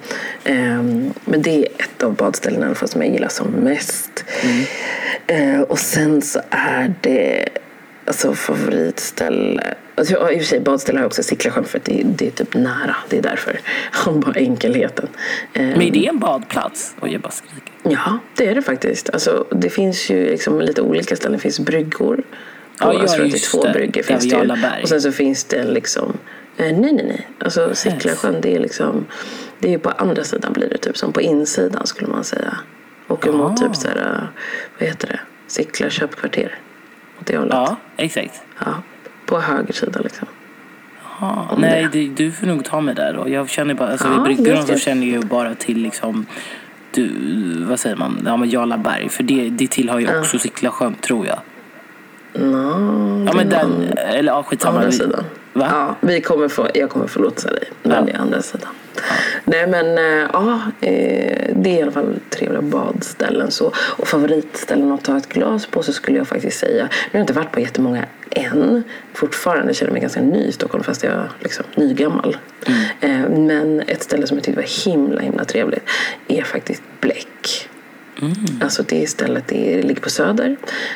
[0.45, 4.25] Um, men det är ett av badställena i alla fall som jag gillar som mest.
[5.27, 7.49] Eh, och sen så är det
[8.05, 9.73] alltså favoritställe.
[9.95, 12.27] Alltså, jag, I och för sig badställe har jag också Sicklasjön för att det, det
[12.27, 12.95] är typ nära.
[13.09, 13.59] Det är därför.
[14.11, 15.07] Bara enkelheten.
[15.53, 16.95] Ehm, Men är det en badplats?
[16.99, 17.73] Och jag bara skriker.
[17.83, 19.09] Ja, det är det faktiskt.
[19.09, 21.37] Alltså, det finns ju liksom lite olika ställen.
[21.37, 22.23] Det finns bryggor.
[22.79, 23.71] På, ja, jag tror att det är två det.
[23.71, 24.01] bryggor.
[24.03, 24.81] Finns vid det ju.
[24.83, 26.17] Och sen så finns det liksom
[26.57, 27.27] Eh, nej, nej, nej.
[27.39, 29.05] Alltså Sicklasjön, det är liksom...
[29.59, 32.57] Det är på andra sidan blir det typ som på insidan skulle man säga.
[33.07, 33.55] Och mot Ah.
[33.55, 34.27] typ så här,
[34.79, 35.19] vad heter det?
[35.47, 36.55] Sickla köpkvarter.
[37.19, 37.53] Åt det hållet.
[37.53, 38.41] Ja, exakt.
[38.59, 38.81] Ja,
[39.25, 40.27] på höger sida liksom.
[41.19, 42.07] Om nej, det.
[42.07, 43.29] du får nog ta mig där då.
[43.29, 46.25] Jag känner bara, alltså Ja, i Bryggan så känner jag ju bara till liksom
[46.91, 47.09] du,
[47.63, 49.09] vad säger man, ja men Jarlaberg.
[49.09, 51.39] För det, det tillhör ju också Sicklasjön tror jag.
[52.33, 54.77] Nå, Ja men den, an- eller ja skitsamma.
[54.79, 55.23] andra sidan.
[55.53, 55.67] Va?
[55.71, 57.63] Ja, vi kommer få, jag kommer lotsa dig.
[57.83, 58.01] Men Ja.
[58.01, 58.69] det är andra sidan.
[59.45, 63.51] Nej men eh, ja, eh, det är i alla fall trevliga badställen.
[63.51, 63.71] Så.
[63.77, 66.83] Och favoritställen att ta ett glas på så skulle jag faktiskt säga.
[67.11, 68.83] Nu har inte varit på jättemånga än.
[69.13, 72.37] Fortfarande känner mig ganska ny i Stockholm fast jag är liksom nygammal.
[73.01, 75.83] Eh, men ett ställe som jag tyckte var himla himla trevligt
[76.27, 77.66] är faktiskt Bläck.
[78.61, 80.47] Alltså det stället det ligger på Söder.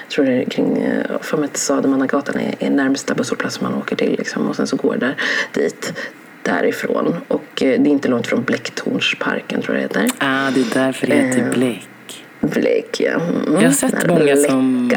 [0.03, 3.73] Jag tror det är kring, eh, för mig att Södermannagatan är, är närmsta busshållplats man
[3.73, 4.15] åker till.
[4.17, 4.47] Liksom.
[4.47, 5.15] Och sen så går det där
[5.53, 5.93] dit
[6.43, 7.15] därifrån.
[7.27, 10.11] Och eh, det är inte långt från Blecktornsparken tror jag det heter.
[10.19, 11.87] Ah, det är därför det heter Eh, Bläck.
[12.39, 13.11] Bleck ja.
[13.11, 14.91] Mm, Jag har sett många som,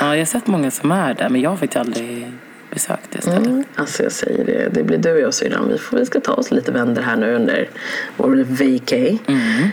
[0.00, 2.32] ja, jag har sett många som är där men jag har faktiskt aldrig
[2.76, 3.46] besökt det stället.
[3.46, 5.68] Mm, alltså jag säger det, det blir du och jag syrran.
[5.68, 7.68] Vi, får- vi ska ta oss lite vänder här nu under
[8.16, 9.18] vår vacay.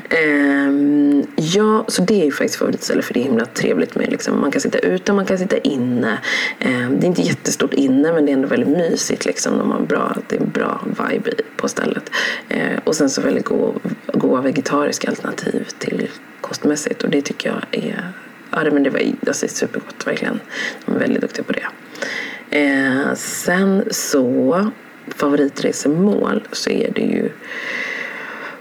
[0.10, 4.42] Ehm, ja, så det är ju faktiskt favoritställe för det är himla trevligt med liksom,
[4.42, 6.18] man kan sitta ute, man kan sitta inne.
[6.60, 9.58] Ehm, det är inte jättestort inne men det är ändå väldigt mysigt liksom.
[9.58, 12.10] De har bra, det är en bra vibe på stället.
[12.50, 13.46] Ehm, och sen så väldigt
[14.14, 16.08] goda, vegetariska alternativ till
[16.42, 18.12] kostmässigt och det tycker jag är
[18.56, 20.40] Ja, det- men det var alltså, supergott verkligen.
[20.86, 21.66] De är väldigt duktiga på det.
[22.54, 24.72] Eh, sen så,
[25.08, 27.30] favoritresemål så är det ju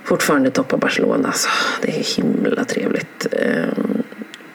[0.05, 1.29] fortfarande toppa Barcelona.
[1.29, 1.49] Alltså,
[1.83, 3.27] det är himla trevligt.
[3.33, 3.85] Eh,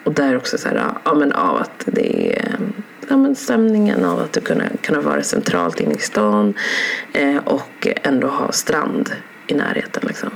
[0.04, 2.58] och där också så här, ja men av att det är
[3.08, 6.54] ja, men stämningen av att du kunna, kunna vara centralt inne i stan
[7.12, 9.12] eh, och ändå ha strand
[9.46, 10.02] i närheten.
[10.06, 10.30] Liksom.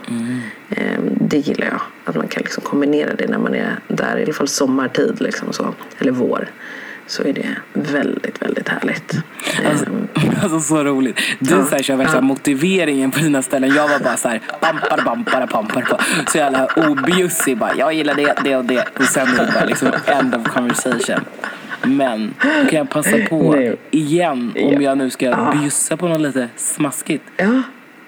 [0.70, 4.22] Eh, det gillar jag, att man kan liksom kombinera det när man är där, i
[4.22, 6.48] alla fall sommartid liksom så, eller vår.
[7.12, 9.14] Så är det väldigt, väldigt härligt.
[9.70, 11.18] Alltså, Eh, alltså så roligt.
[11.38, 11.64] Du Ja.
[11.64, 12.20] så här, kör värsta Ja.
[12.20, 13.74] motiveringen på dina ställen.
[13.74, 15.98] Jag var bara så här, bampar, bampar, bampar på.
[16.30, 17.74] Så jävla objussig bara.
[17.76, 18.84] Jag gillar det, det och det.
[18.98, 21.20] Och sen är det bara liksom end of conversation.
[21.82, 23.76] Men då kan jag passa på Nej.
[23.90, 24.80] igen om Ja.
[24.80, 25.54] jag nu ska Ja.
[25.60, 27.24] bjussa på något lite smaskigt.
[27.36, 27.62] ja,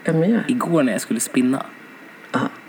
[0.05, 0.13] ja.
[0.47, 1.63] Igår när jag skulle spinna,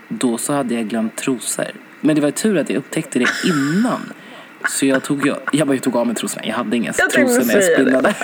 [0.08, 1.66] då så hade jag glömt trosor.
[2.00, 4.00] Men det var tur att jag upptäckte det innan.
[4.68, 6.46] Så jag tog, jag, jag bara tog av mig trosorna.
[6.46, 8.14] Jag hade inga Jag trosor när jag spinnade.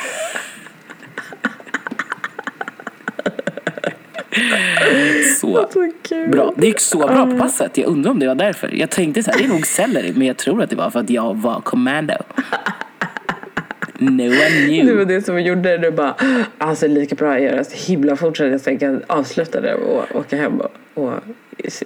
[5.40, 5.66] Så
[6.30, 6.52] bra.
[6.56, 7.78] Det gick så bra på passet.
[7.78, 8.70] Jag undrar om det var därför.
[8.74, 10.12] Jag tänkte så här, det är nog selleri.
[10.16, 12.14] Men jag tror att det var för att jag var commando.
[13.98, 15.06] No one Det var knew.
[15.06, 15.78] det som gjorde det.
[15.78, 16.14] Du bara,
[16.58, 20.16] alltså lika bra att göra så himla fort så att jag kan avsluta det och
[20.16, 21.12] åka hem och, och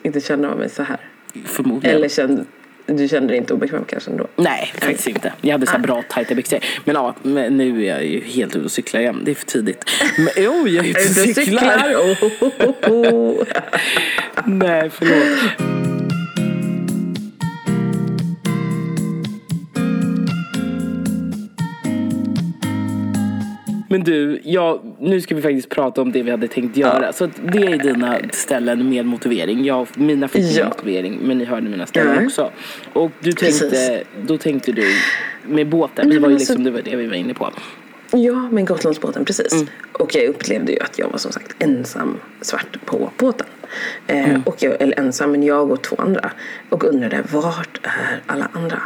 [0.03, 0.97] inte känna mig så här.
[1.45, 1.97] Förmodligen.
[1.97, 2.45] Eller kände,
[2.87, 4.27] du kände dig inte obekväm kanske ändå?
[4.37, 5.33] Nej, faktiskt inte.
[5.41, 6.59] Jag hade så här bra tajta byxor.
[6.85, 9.23] Men ja, men nu är jag ju helt ute och cyklar igen.
[9.25, 9.85] Det är för tidigt.
[10.19, 11.95] Men jo, jag är ute och cyklar.
[11.95, 13.45] Oh, oh, oh, oh.
[14.45, 15.86] Nej, förlåt.
[23.89, 27.13] Men du, ja, nu ska vi faktiskt prata om det vi hade tänkt göra.
[27.13, 29.65] Så att det är dina ställen med motivering.
[29.65, 30.69] Jag, mina fick Ja.
[30.69, 32.27] motivering, men ni hörde mina ställen Nej.
[32.27, 32.51] också.
[32.93, 33.91] Och du tänkte, Precis.
[34.27, 34.87] då tänkte du
[35.49, 37.51] med båten, Nej, var ju men liksom, alltså- det var det vi var inne på.
[38.13, 39.65] Ja, men Gotlandsbåten, precis.
[39.93, 43.47] Och jag upplevde ju att jag var som sagt ensam svart på båten.
[44.07, 46.31] Eh, och jag, eller ensam, men jag och två andra.
[46.69, 48.83] Och undrade, vart är alla andra?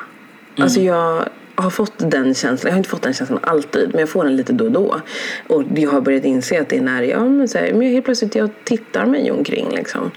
[0.58, 1.24] Alltså jag
[1.60, 4.36] har fått den känslan, jag har inte fått den känslan alltid, men jag får den
[4.36, 5.00] lite då och då.
[5.46, 8.04] Och jag har börjat inse att det är när jag, men så här, men helt
[8.04, 10.10] plötsligt jag tittar mig omkring liksom.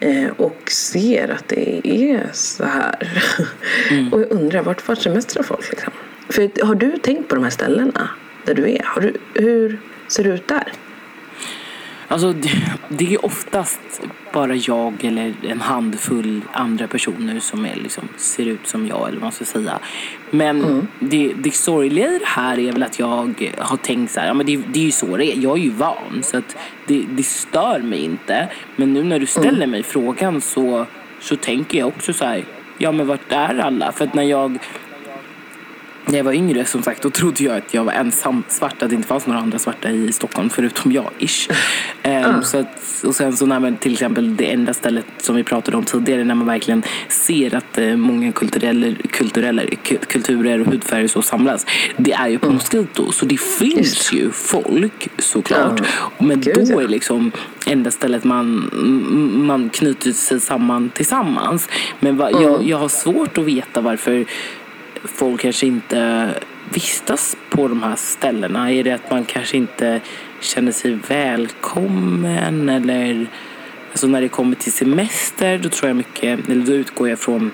[0.00, 3.22] Eh, och ser att det är så här.
[4.12, 5.92] och jag undrar, vart, vart semestrar folk liksom?
[6.28, 8.08] För har du tänkt på de här ställena
[8.44, 8.82] där du är?
[8.84, 10.72] Har du, hur ser det ut där?
[12.08, 12.50] Alltså det,
[12.88, 13.80] det är oftast
[14.36, 19.12] bara jag eller en handfull andra personer som är, liksom, ser ut som jag eller
[19.12, 19.78] vad man ska säga.
[20.30, 24.26] Men det, det sorgliga i det här är väl att jag har tänkt så här,
[24.26, 25.38] ja men det, det är ju så det är.
[25.38, 28.48] Jag är ju van så att det, det stör mig inte.
[28.76, 30.86] Men nu när du ställer mig frågan så,
[31.20, 32.44] så tänker jag också så här,
[32.78, 33.92] ja men vart är alla?
[33.92, 34.58] För att när jag
[36.06, 38.90] när jag var yngre som sagt, då trodde jag att jag var ensam svart, att
[38.90, 41.48] det inte fanns några andra svarta i Stockholm förutom jag, ish.
[42.04, 45.44] Um, så att, och sen så när man till exempel det enda stället som vi
[45.44, 49.62] pratade om tidigare, när man verkligen ser att uh, många kulturella, kulturella,
[50.06, 51.66] kulturer och hudfärger så samlas,
[51.96, 52.54] det är ju på mm.
[52.54, 53.12] Mosquito.
[53.12, 55.80] Så det finns ju folk såklart.
[55.80, 56.24] Ja.
[56.26, 57.32] Men Gud, då är liksom
[57.66, 58.70] enda stället man,
[59.46, 61.68] man knyter sig samman tillsammans.
[62.00, 62.42] Men va, mm.
[62.42, 64.26] jag, jag har svårt att veta varför
[65.06, 66.30] folk kanske inte
[66.70, 68.72] vistas på de här ställena?
[68.72, 70.00] Är det att man kanske inte
[70.40, 73.26] känner sig välkommen eller
[73.90, 77.50] alltså när det kommer till semester då tror jag mycket, eller då utgår jag från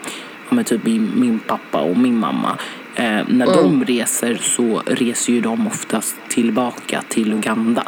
[0.50, 2.58] ja, typ min, min pappa och min mamma.
[2.94, 3.56] Eh, när mm.
[3.56, 7.82] de reser så reser ju de oftast tillbaka till Uganda.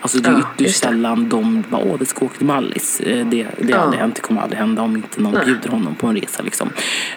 [0.00, 3.00] Alltså det är ja, ytterst sällan de bara, åh vi ska åka till Mallis.
[3.00, 5.44] Eh, det, det har aldrig hänt, det kommer aldrig hända om inte någon Nej.
[5.44, 6.70] bjuder honom på en resa liksom.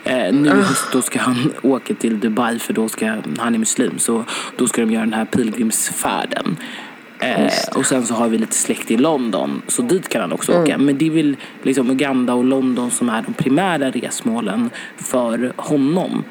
[0.04, 4.00] Eh, nu höst då ska han åka till Dubai för då ska, han är muslim,
[4.00, 6.58] så då ska de göra den här pilgrimsfärden.
[7.20, 10.52] Eh, och sen så har vi lite släkt i London, så dit kan han också
[10.52, 10.64] mm.
[10.64, 10.78] åka.
[10.78, 16.24] Men det är väl liksom Uganda och London som är de primära resmålen för honom.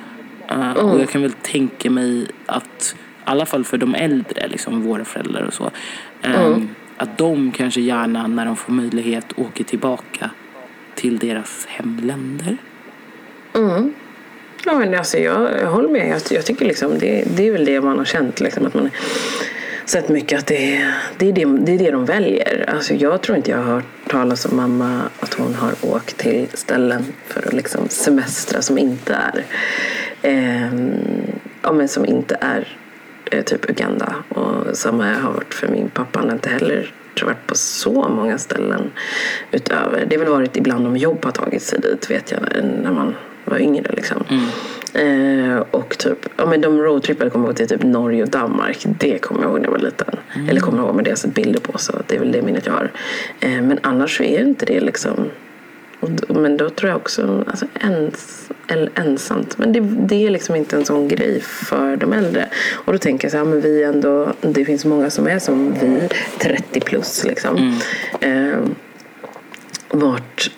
[0.48, 0.76] Eh, mm.
[0.76, 5.04] Och jag kan väl tänka mig att i alla fall för de äldre, liksom våra
[5.04, 5.70] föräldrar och så.
[6.22, 6.68] Mm.
[6.96, 10.30] Att de kanske gärna när de får möjlighet åker tillbaka
[10.94, 12.56] till deras hemländer.
[13.54, 13.92] Mm.
[14.64, 16.09] Ja, men alltså jag, jag håller med.
[16.09, 18.40] Jag, jag tycker liksom det, det är väl det man har känt.
[18.40, 18.90] Liksom, att man
[19.85, 20.87] sett mycket att det,
[21.18, 22.64] det, är det, det är det de väljer.
[22.68, 26.46] Alltså jag tror inte jag har hört talas om mamma att hon har åkt till
[26.54, 29.44] ställen för att liksom semestra som inte är
[30.22, 30.72] eh,
[31.62, 32.68] ja, men som inte är
[33.30, 34.14] typ Uganda.
[34.28, 36.18] Och samma har varit för min pappa.
[36.18, 38.90] Han har inte heller tror varit på så många ställen
[39.52, 40.06] utöver.
[40.06, 42.40] Det har väl varit ibland om jobb har tagit sig dit vet jag
[42.82, 43.14] när man
[43.44, 44.24] var yngre liksom.
[44.28, 44.46] Mm.
[44.94, 48.86] Eh, och typ, ja men de roadtrippade kommer jag ihåg till typ Norge och Danmark.
[48.98, 50.16] Det kommer jag ihåg när jag var liten.
[50.34, 50.48] Mm.
[50.48, 52.42] Eller kommer jag ihåg med det jag sett bilder på så det är väl det
[52.42, 52.90] minnet jag har.
[53.40, 55.14] Eh, men annars så är inte det liksom
[56.28, 60.76] men då tror jag också, alltså ens, eller ensamt, men det, det, är liksom inte
[60.76, 62.48] en sån grej för de äldre.
[62.72, 65.74] Och då tänker jag så här, men vi ändå, det finns många som är som
[65.80, 66.08] vi,
[66.38, 67.56] 30 plus liksom.
[68.20, 68.52] Mm.
[68.52, 68.58] Eh,
[69.88, 70.50] vart,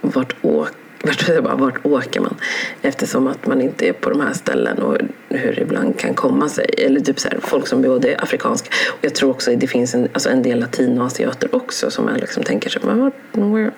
[0.00, 0.68] vart, åk,
[1.02, 2.34] vart, bara, vart åker man?
[2.82, 6.48] Eftersom att man inte är på de här ställen och hur det ibland kan komma
[6.48, 6.66] sig.
[6.78, 9.94] Eller typ så här, folk som både afrikanska och jag tror också att det finns
[9.94, 13.70] en, alltså en del latinoasiater också som jag liksom tänker så men where,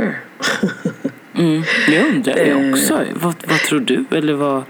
[0.00, 0.16] where?
[1.34, 2.72] mm, jag undrar det eh.
[2.72, 3.04] också.
[3.14, 4.04] vad, vad tror du?
[4.10, 4.62] Eller vad...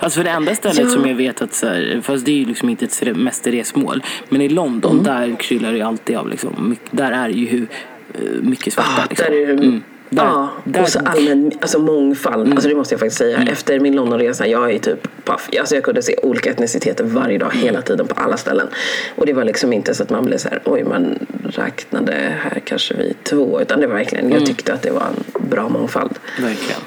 [0.00, 0.88] Alltså för det enda stället ja.
[0.88, 4.40] som jag vet att, så här, fast det är ju liksom inte ett mästerresmål, men
[4.40, 5.04] i London mm.
[5.04, 7.66] där kryllar det alltid av liksom, där är ju hur
[8.14, 9.02] eh, mycket svarta.
[9.02, 9.26] Ah, liksom.
[9.28, 9.82] där är det, mm.
[10.10, 10.82] Där, ja, där.
[10.82, 12.42] och så allmän alltså mångfald.
[12.42, 12.52] Mm.
[12.52, 13.36] Alltså det måste jag faktiskt säga.
[13.36, 13.48] Mm.
[13.48, 15.50] Efter min Londonresa, jag är typ paff.
[15.60, 17.64] Alltså jag kunde se olika etniciteter varje dag, mm.
[17.64, 18.66] hela tiden, på alla ställen.
[19.14, 22.60] Och det var liksom inte så att man blev så här, oj man räknade här
[22.64, 23.60] kanske vi två.
[23.60, 24.46] Utan det var verkligen, jag mm.
[24.46, 26.18] tyckte att det var en bra mångfald.
[26.40, 26.80] Verkligen.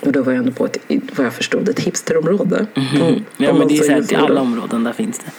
[0.00, 0.78] Och då var jag ändå på ett,
[1.16, 2.66] vad jag förstod, ett hipsterområde.
[2.74, 3.02] Mm.
[3.02, 3.24] Mm.
[3.36, 5.30] Ja men det är så här, i alla områden där finns det.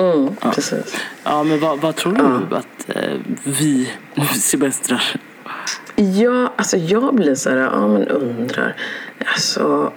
[0.00, 0.52] Mm, ja.
[0.54, 0.96] Precis.
[1.24, 2.56] Ja men vad, vad tror du ja.
[2.56, 3.90] att eh, vi
[4.40, 5.20] semestrar
[6.00, 8.76] Ja, alltså jag blir så här, ja men undrar.
[9.26, 9.92] Alltså,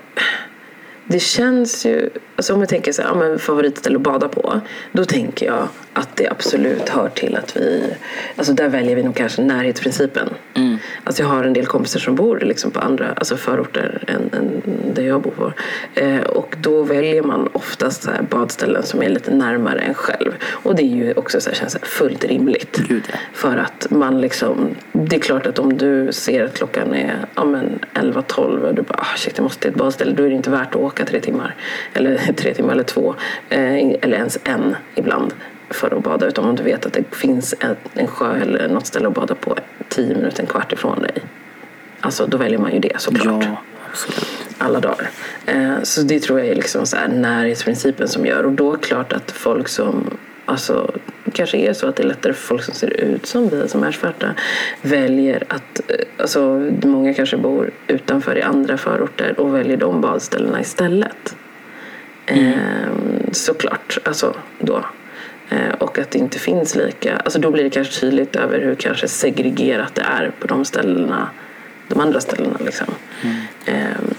[1.07, 4.61] det känns ju, alltså om jag tänker så här, ja, men favoritställe att bada på.
[4.91, 7.83] Då tänker jag att det absolut hör till att vi,
[8.35, 10.29] alltså där väljer vi nog kanske närhetsprincipen.
[10.53, 10.77] Mm.
[11.03, 14.61] Alltså jag har en del kompisar som bor liksom på andra alltså förorter än, än
[14.95, 15.31] där jag bor.
[15.31, 15.53] På.
[15.95, 20.31] Eh, och då väljer man oftast så här badställen som är lite närmare en själv.
[20.49, 22.77] Och det är ju också så här, känns fullt rimligt.
[22.87, 23.03] Gud.
[23.33, 27.41] För att man liksom, det är klart att om du ser att klockan är ja,
[27.93, 30.13] 11-12 och du bara ah, shit jag måste till ett badställe.
[30.15, 31.55] Då är det inte värt att åka tre timmar.
[31.93, 33.15] Eller tre timmar eller två.
[33.49, 35.33] Eh, eller ens en ibland
[35.69, 37.55] för att bada utan om du vet att det finns
[37.93, 39.55] en, sjö eller något ställe att bada på
[39.89, 41.13] tio minuter, en kvart ifrån dig.
[41.99, 43.43] Alltså då väljer man ju det såklart.
[43.43, 44.27] Ja, absolut.
[44.57, 45.09] Alla dagar.
[45.45, 48.43] Eh, så det tror jag är liksom så här närhetsprincipen som gör.
[48.43, 50.91] Och då är det klart att folk som Alltså,
[51.33, 53.83] kanske är så att det är lättare för folk som ser ut som vi som
[53.83, 54.35] är svarta
[54.81, 60.61] väljer att, eh, alltså många kanske bor utanför i andra förorter och väljer de badställena
[60.61, 61.35] istället.
[62.25, 62.47] Mm.
[62.47, 62.89] Eh,
[63.31, 64.85] såklart, alltså då.
[65.49, 68.75] Eh, och att det inte finns lika, alltså då blir det kanske tydligt över hur
[68.75, 71.29] kanske segregerat det är på de ställena,
[71.87, 72.87] de andra ställena liksom.
[73.21, 73.35] Mm.
[73.65, 74.15] Ehm,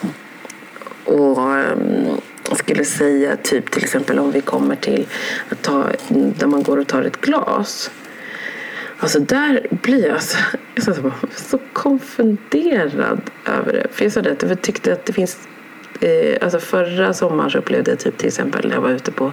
[1.04, 1.93] och ehm,
[2.64, 5.06] skulle säga typ till exempel om vi kommer till
[5.48, 7.90] att ta, där man går och tar ett glas.
[8.98, 10.38] Alltså där blir jag så,
[10.74, 13.86] jag så, så konfunderad över det.
[13.92, 15.48] För jag sa det, jag tyckte att det finns
[16.00, 19.32] eh, alltså förra sommaren så upplevde jag typ till exempel när jag var ute på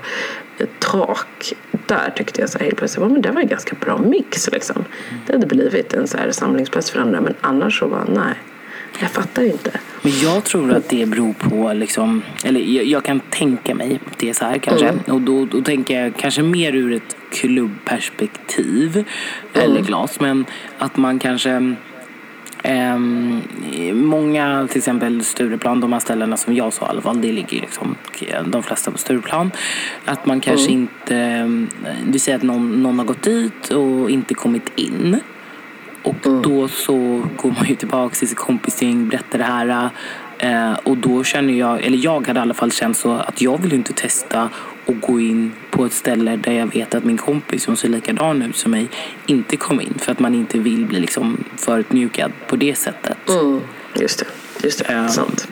[0.80, 1.54] tak.
[1.88, 4.86] Där tyckte jag så här helt plötsligt, att det var en ganska bra mix liksom.
[5.28, 8.36] Det hade blivit en så här samlingsplats för andra men annars så var nej.
[9.00, 9.80] Jag fattar inte.
[10.02, 14.30] Men jag tror att det beror på, liksom, eller jag, jag kan tänka mig det
[14.30, 14.88] är så här kanske.
[14.88, 15.02] Mm.
[15.08, 19.06] Och då, då tänker jag kanske mer ur ett klubbperspektiv
[19.54, 19.70] Mm.
[19.72, 20.20] eller glas.
[20.20, 20.46] Men
[20.78, 21.76] att man kanske
[22.64, 23.42] Ehm,
[23.94, 27.62] många, till exempel Stureplan, de här ställena som jag sa i alla fall, det ligger
[27.62, 27.96] liksom
[28.46, 29.52] de flesta på Stureplan.
[30.06, 30.82] Att man kanske Mm.
[30.82, 31.68] inte, ehm,
[32.08, 35.20] du säger att någon, någon har gått dit och inte kommit in.
[36.04, 36.42] Och Mm.
[36.42, 39.90] då så går man ju tillbaka till sitt kompisgäng, berättar det här.
[40.38, 43.62] Eh, och då känner jag, eller jag hade i alla fall känt så att jag
[43.62, 44.50] vill ju inte testa
[44.86, 48.42] och gå in på ett ställe där jag vet att min kompis som ser likadan
[48.42, 48.88] ut som mig
[49.26, 49.94] inte kom in.
[49.98, 53.30] För att man inte vill bli liksom förutmjukad på det sättet.
[53.30, 53.60] Mm,
[54.00, 54.26] just det,
[54.64, 54.94] just det.
[54.94, 55.08] Ja.
[55.08, 55.48] Sant.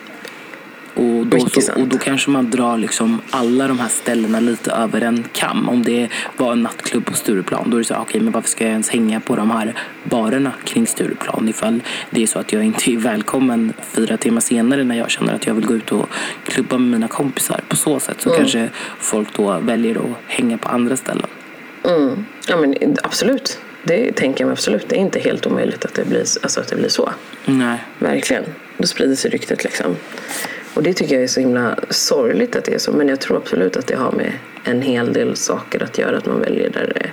[0.99, 5.01] Och då, så, och då kanske man drar liksom alla de här ställena lite över
[5.01, 5.69] en kam.
[5.69, 8.63] Om det var en nattklubb på Stureplan, då är det så okej, men varför ska
[8.63, 12.63] jag ens hänga på de här barerna kring Stureplan ifall det är så att jag
[12.63, 16.09] inte är välkommen fyra timmar senare när jag känner att jag vill gå ut och
[16.43, 17.61] klubba med mina kompisar.
[17.67, 18.69] På så sätt så kanske
[18.99, 21.27] folk då väljer att hänga på andra ställen.
[21.83, 22.25] Mm.
[22.47, 23.59] Ja, men absolut.
[23.83, 24.89] Det tänker jag mig absolut.
[24.89, 27.09] Det är inte helt omöjligt att det blir, alltså att det blir så.
[27.45, 27.77] Nej.
[27.99, 28.43] Verkligen.
[28.77, 29.95] Då sprider sig ryktet liksom.
[30.79, 32.91] Och det tycker jag är så himla sorgligt att det är så.
[32.91, 36.17] Men jag tror absolut att det har med en hel del saker att göra.
[36.17, 37.09] Att man väljer där det,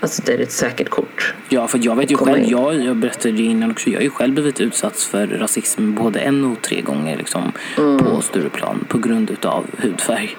[0.00, 1.34] alltså där det är ett säkert kort.
[1.48, 2.48] Ja, för jag vet ju själv, in.
[2.48, 6.18] jag, jag berättade ju innan också, jag har ju själv blivit utsatt för rasism både
[6.18, 7.98] en och tre gånger liksom, Mm.
[7.98, 10.36] på Stureplan på grund utav hudfärg.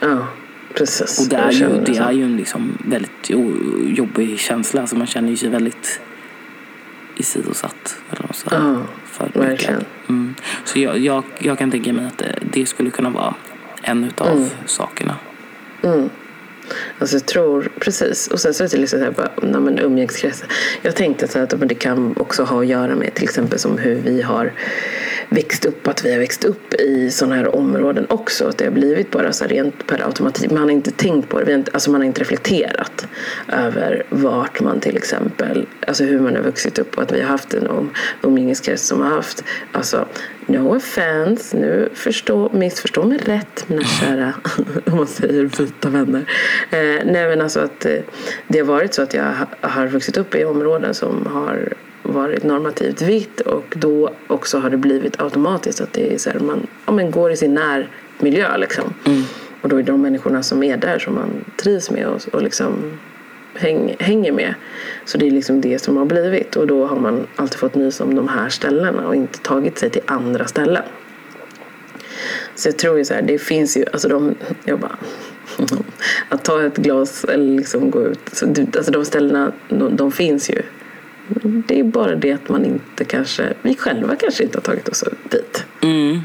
[0.00, 0.26] Ja,
[0.74, 1.20] precis.
[1.20, 3.56] Och det är ju, det är ju en liksom väldigt jo-
[3.86, 6.00] jobbig känsla, alltså man känner ju sig väldigt
[7.16, 7.96] isidosatt.
[8.10, 8.62] Eller man säger.
[8.62, 8.76] Ja,
[9.32, 9.50] Förödmjukad.
[9.50, 9.84] verkligen.
[10.08, 10.34] Mm.
[10.64, 13.34] Så jag, jag, jag kan tänka mig att det, skulle kunna vara
[13.82, 14.48] en utav Mm.
[14.66, 15.16] sakerna.
[16.98, 18.28] Alltså jag tror, precis.
[18.28, 20.48] Och sen så är det liksom så här, bara, nej, men umgängskretsen.
[20.82, 23.58] Jag tänkte så här att men det kan också ha att göra med till exempel
[23.58, 24.52] som hur vi har
[25.28, 28.48] växt upp, att vi har växt upp i sådana här områden också.
[28.48, 30.50] Att det har blivit bara så här rent per automatik.
[30.50, 33.06] Man har inte tänkt på det, vi har inte, alltså man har inte reflekterat
[33.48, 37.28] över vart man till exempel, alltså hur man har vuxit upp och att vi har
[37.28, 37.90] haft en
[38.22, 40.06] umgängeskrets som har haft, alltså
[40.52, 44.32] no offense, nu förstå, missförstå mig rätt mina kära,
[44.86, 46.20] om man säger vita vänner.
[46.70, 47.98] Eh, nej men alltså att eh,
[48.48, 51.72] det har varit så att jag ha- har vuxit upp i områden som har
[52.02, 56.38] varit normativt vitt och då också har det blivit automatiskt att det är så här,
[56.40, 58.94] man ja, men går i sin närmiljö liksom.
[59.60, 62.42] Och då är det de människorna som är där som man trivs med och, och
[62.42, 62.98] liksom
[63.54, 64.54] häng, hänger med.
[65.04, 68.00] Så det är liksom det som har blivit och då har man alltid fått nys
[68.00, 70.82] om de här ställena och inte tagit sig till andra ställen.
[72.54, 74.34] Så jag tror ju så här, det finns ju, alltså de,
[74.64, 74.96] jag bara,
[76.28, 78.46] att ta ett glas eller liksom gå ut, så
[78.76, 80.62] alltså de ställena, de, de finns ju.
[81.66, 85.04] Det är bara det att man inte kanske, vi själva kanske inte har tagit oss
[85.30, 85.64] dit.
[85.80, 86.20] Mm.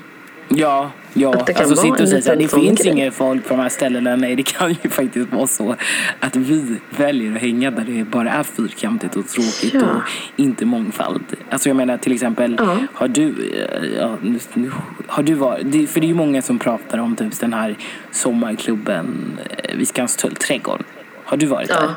[0.48, 1.34] Ja, ja.
[1.34, 2.92] Att det kan alltså sitta och säga det finns grej.
[2.92, 4.16] inget folk på de här ställena.
[4.16, 5.76] Nej, det kan ju faktiskt vara så
[6.20, 9.82] att vi väljer att hänga där det bara är fyrkantigt och tråkigt Ja.
[9.82, 10.02] och
[10.36, 11.24] inte mångfald.
[11.50, 12.78] Alltså jag menar till exempel, Ja.
[12.94, 14.72] har du, eh, ja, nu, nu,
[15.08, 17.76] har du varit, för det är ju många som pratar om typ den här
[18.12, 20.84] sommarklubben eh, vid Skanstull, trädgården.
[21.24, 21.90] Har du varit där?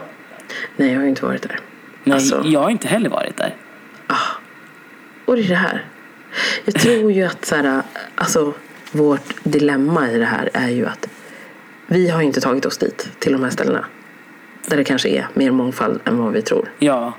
[0.77, 1.59] Nej, jag har inte varit där.
[2.05, 3.55] Nej, Alltså- jag har inte heller varit där.
[5.25, 5.85] Och det är det här.
[6.64, 7.83] Jag tror ju att så här,
[8.14, 8.55] alltså,
[8.93, 11.09] vårt dilemma i det här är ju att
[11.86, 13.84] vi har inte tagit oss dit, till de här ställena.
[14.66, 16.72] Där det kanske är mer mångfald än vad vi tror.
[16.78, 17.12] Ja.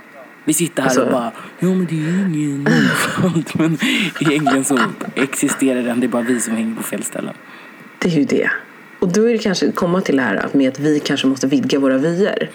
[0.43, 3.49] Vi sitter här Alltså- och bara, ja men det är ingen mångfald.
[3.53, 3.78] men
[4.19, 4.80] egentligen så
[5.15, 7.34] existerar den, det är bara vi som hänger på fel ställen.
[7.99, 8.49] Det är ju det.
[9.02, 11.80] Och då är det kanske komma till det här med att vi kanske måste vidga
[11.80, 12.49] våra vyer.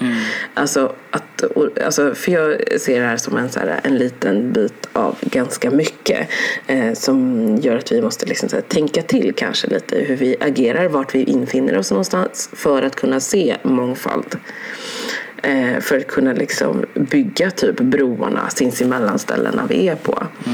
[0.54, 4.52] Alltså, att, och, alltså, för jag ser det här som en, så här, en liten
[4.52, 6.28] bit av ganska mycket.
[6.66, 10.36] Eh, som gör att vi måste liksom, så här, tänka till kanske lite hur vi
[10.40, 14.36] agerar, vart vi infinner oss någonstans för att kunna se mångfald.
[15.42, 20.26] Eh, för att kunna liksom bygga typ broarna sinsemellan ställena vi är på.
[20.46, 20.52] Eh,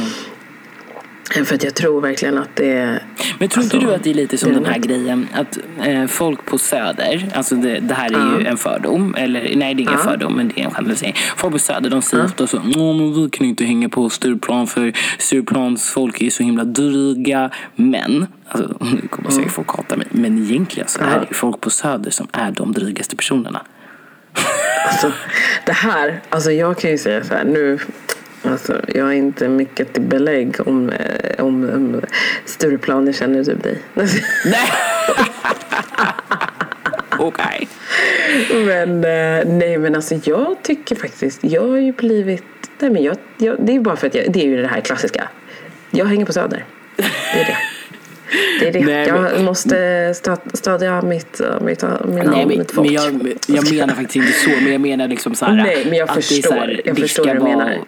[1.44, 3.00] För att jag tror verkligen att det
[3.38, 4.82] Men tror inte Alltså, du att det är lite som är den här lätt.
[4.88, 9.40] grejen att eh, folk på Söder, alltså det, det här är ju en fördom, eller
[9.56, 9.98] nej det är ingen Ja.
[10.10, 11.14] fördom men det är en generalisering.
[11.36, 14.66] Folk på Söder de säger ofta så, Åh, men vi kan inte hänga på Stureplan
[14.66, 17.50] för Stureplans folk är så himla dryga.
[17.76, 21.70] Men, alltså, nu kommer säkert folk hata mig, men egentligen så är det folk på
[21.70, 23.62] Söder som är de drygaste personerna.
[24.88, 25.12] Alltså,
[25.66, 27.78] det här, alltså jag kan ju säga så här nu.
[28.44, 30.92] Alltså, jag har inte mycket till belägg om,
[31.38, 32.00] om, om
[32.44, 33.06] Stureplan.
[33.06, 33.78] Jag känner typ dig.
[33.94, 34.08] Nej!
[37.18, 37.68] Okej.
[38.64, 42.44] Men eh, nej men alltså jag tycker faktiskt, jag har ju blivit,
[42.78, 44.80] nej men jag, jag, det är bara för att jag, det är ju det här
[44.80, 45.28] klassiska.
[45.90, 46.64] Jag hänger på Söder.
[46.96, 47.02] Det
[47.40, 47.56] är det.
[48.60, 48.84] Det är det.
[48.84, 50.14] Nej, jag men- måste
[50.54, 52.86] stödja mitt, mitt, mina, Nej, men, mitt folk.
[52.90, 55.98] men jag, jag menar faktiskt inte så, men jag menar liksom så här, Nej, men
[55.98, 56.52] jag förstår.
[56.54, 57.78] här, Jag förstår vad du menar.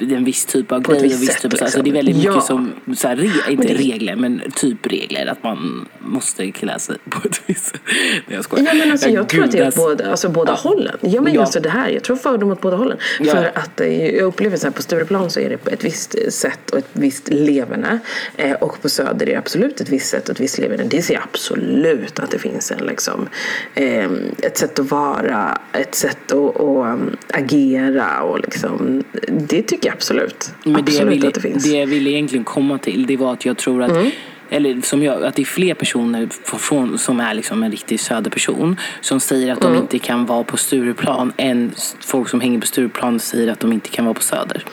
[0.00, 1.82] En viss typ av grej och viss typ liksom.
[1.84, 2.40] Det är väldigt mycket Ja.
[2.40, 5.26] som, så här, re, inte det- regler, men typ regler.
[5.26, 7.80] Att man måste klä sig på ett visst sätt.
[7.84, 8.66] Nej, jag skojar.
[8.66, 10.96] Ja, men alltså, jag tror att det är åt båda, alltså, båda hållen.
[11.00, 11.40] Ja, men Ja.
[11.40, 12.98] alltså det här, jag tror fördom åt båda hållen.
[13.20, 13.32] Ja.
[13.32, 16.16] För att eh, jag upplever så här, på Stureplan så är det på ett visst
[16.32, 17.98] sätt och ett visst leverne.
[18.36, 20.84] Eh, och på Söder är det absolut ett visst sätt och ett visst leverne.
[20.84, 23.28] Det ser jag absolut att det finns en liksom,
[23.74, 24.10] eh,
[24.42, 26.98] ett sätt att vara, ett sätt att, att
[27.32, 29.04] agera och liksom,
[29.48, 30.50] det tycker jag absolut.
[30.64, 31.64] Men det jag, absolut ville, att det finns.
[31.64, 34.10] det jag ville egentligen komma till det var att jag tror att Mm.
[34.50, 38.76] Eller som jag, att det är fler personer från, som är liksom en riktig söderperson
[39.00, 39.80] som säger att de Mm.
[39.82, 43.88] inte kan vara på Stureplan än folk som hänger på Stureplan säger att de inte
[43.88, 44.64] kan vara på Söder.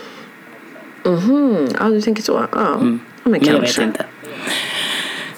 [1.05, 2.47] Mhm, ja, du tänker så.
[2.51, 3.83] Ja, ja men, Men jag vet kanske.
[3.83, 4.05] inte.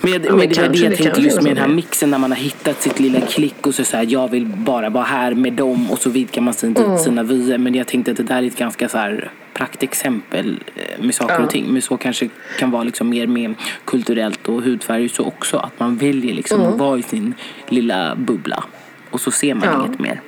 [0.03, 1.67] Men, jag, men men det var det kanske jag det tänkte just med den här
[1.67, 1.75] något.
[1.75, 5.03] mixen när man har hittat sitt lilla klick och så säger jag vill bara vara
[5.03, 6.97] här med dem och så vidgar man sin, Mm.
[6.97, 7.57] sina vyer.
[7.57, 11.33] Men jag tänkte att det där är ett ganska så här praktexempel eh, med saker
[11.35, 11.43] Ja.
[11.43, 11.65] och ting.
[11.73, 12.29] Men så kanske
[12.59, 13.53] kan vara liksom mer med
[13.85, 15.57] kulturellt och hudfärg så också.
[15.57, 17.33] Att man väljer liksom att vara i sin
[17.67, 18.63] lilla bubbla.
[19.09, 19.79] Och så ser man Mm.
[19.79, 19.85] Ja.
[19.87, 20.21] inget mer.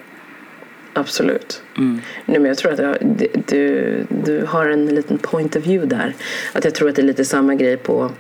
[0.94, 1.62] Absolut.
[1.78, 2.02] Mm.
[2.26, 2.96] Nej, men jag tror att jag,
[3.48, 6.14] du, du har en liten point of view där.
[6.54, 8.12] Att jag tror att det är lite samma grej på,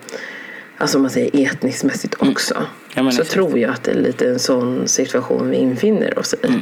[0.77, 2.53] alltså man säger etniskt mässigt också.
[2.55, 2.67] Mm.
[2.95, 6.35] Ja, men så tror jag att det är lite en sån situation vi infinner oss
[6.43, 6.47] i.
[6.47, 6.61] Mm.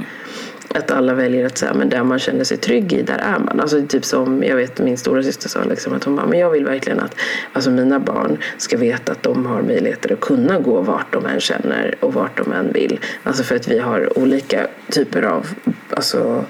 [0.75, 3.59] Att alla väljer att säga, men där man känner sig trygg i, där är man.
[3.59, 6.49] Alltså typ som, jag vet min stora syster sa liksom att hon bara, men jag
[6.49, 7.15] vill verkligen att
[7.53, 11.39] alltså mina barn ska veta att de har möjligheter att kunna gå vart de än
[11.39, 12.99] känner och vart de än vill.
[13.23, 15.47] Alltså för att vi har olika typer av
[15.95, 16.45] alltså,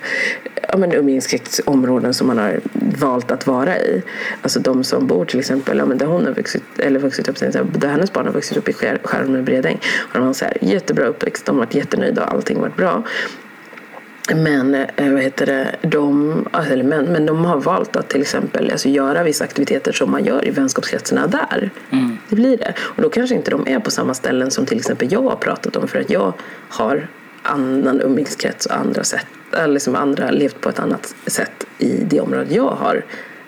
[0.68, 2.60] ja, men umgängesområden som man har
[3.00, 4.04] valt att vara i.
[4.42, 7.40] Alltså de som bor till exempel, ja, men där hon har vuxit, eller vuxit upp,
[7.80, 9.80] där hennes barn har vuxit upp i Skär- Skärholmen och Bredäng.
[10.00, 12.78] Och de har så här, jättebra uppväxt, de har varit jättenöjda och allting har varit
[12.78, 13.04] bra.
[14.36, 18.72] Men, eh, vad heter det, de, eller men, men de har valt att till exempel
[18.72, 21.70] alltså, göra vissa aktiviteter som man gör i vänskapskretsarna där.
[22.30, 22.74] Det blir det.
[22.80, 25.76] Och då kanske inte de är på samma ställen som till exempel jag har pratat
[25.76, 26.34] om för att jag
[26.70, 27.08] har
[27.44, 32.20] annan umgängeskrets och andra sätt, eller liksom andra levt på ett annat sätt i det
[32.22, 33.06] området jag har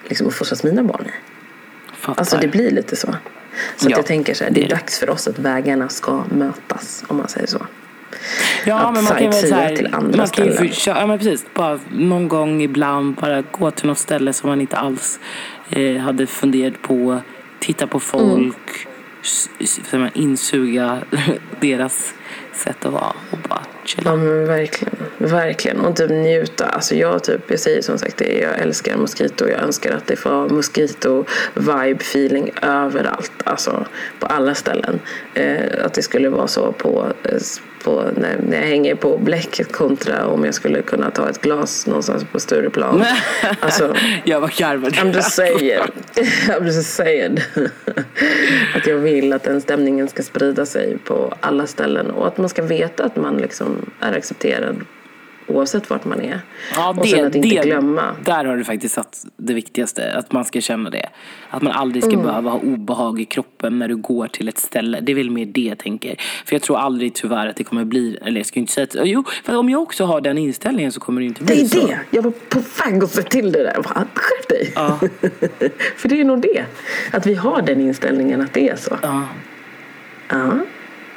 [0.07, 1.11] liksom uppfostrat mina barn i.
[1.95, 2.19] Fattar.
[2.21, 3.15] Alltså det blir lite så.
[3.77, 4.75] Så Ja, jag tänker så här, det är det.
[4.75, 7.65] dags för oss att vägarna ska mötas om man säger så.
[8.65, 11.07] Ja, att men man kan väl så här, till andra man kan ju försöka, ja
[11.07, 15.19] men precis, bara någon gång ibland bara gå till något ställe som man inte alls
[15.69, 17.21] eh, hade funderat på,
[17.59, 18.87] titta på folk,
[19.23, 19.49] s-
[19.89, 20.99] så man insuga
[21.61, 22.13] deras
[22.57, 24.11] sätt att vara och bara chilla.
[24.11, 25.79] Ja men verkligen, verkligen.
[25.79, 26.65] Och typ njuta.
[26.65, 29.47] Alltså jag typ, jag säger som sagt det, jag älskar Mosquito.
[29.47, 33.31] Jag önskar att det får Mosquito vibe feeling överallt.
[33.43, 33.85] Alltså
[34.19, 34.99] på alla ställen.
[35.33, 37.37] Eh, att det skulle vara så på, eh,
[37.85, 41.87] på när, när jag hänger på Bläcket kontra om jag skulle kunna ta ett glas
[41.87, 43.05] någonstans på Stureplan.
[43.59, 44.93] Alltså, jag var garvad.
[44.93, 45.79] I'm just saying.
[46.47, 47.37] I'm just saying.
[48.75, 52.49] att jag vill att den stämningen ska sprida sig på alla ställen och att man
[52.49, 54.75] ska veta att man liksom är accepterad
[55.47, 56.41] oavsett vart man är.
[56.75, 58.15] Ja, och sen att inte glömma.
[58.23, 61.09] Där har du faktiskt satt det viktigaste, att man ska känna det.
[61.49, 62.25] Att man aldrig ska Mm.
[62.25, 64.99] behöva ha obehag i kroppen när du går till ett ställe.
[65.01, 66.15] Det är väl mer det jag tänker.
[66.45, 68.95] För jag tror aldrig tyvärr att det kommer bli, eller jag ska inte säga att,
[69.07, 71.65] jo, för om jag också har den inställningen så kommer det inte bli Det är
[71.81, 71.87] så.
[71.87, 71.99] det!
[72.11, 73.75] Jag var på väg att säga till det där.
[73.83, 74.71] Bara, Skärp dig!
[74.75, 74.99] Ja.
[75.97, 76.65] För det är nog det.
[77.11, 78.97] Att vi har den inställningen att det är så.
[79.01, 79.23] Ja.
[80.29, 80.51] Ja.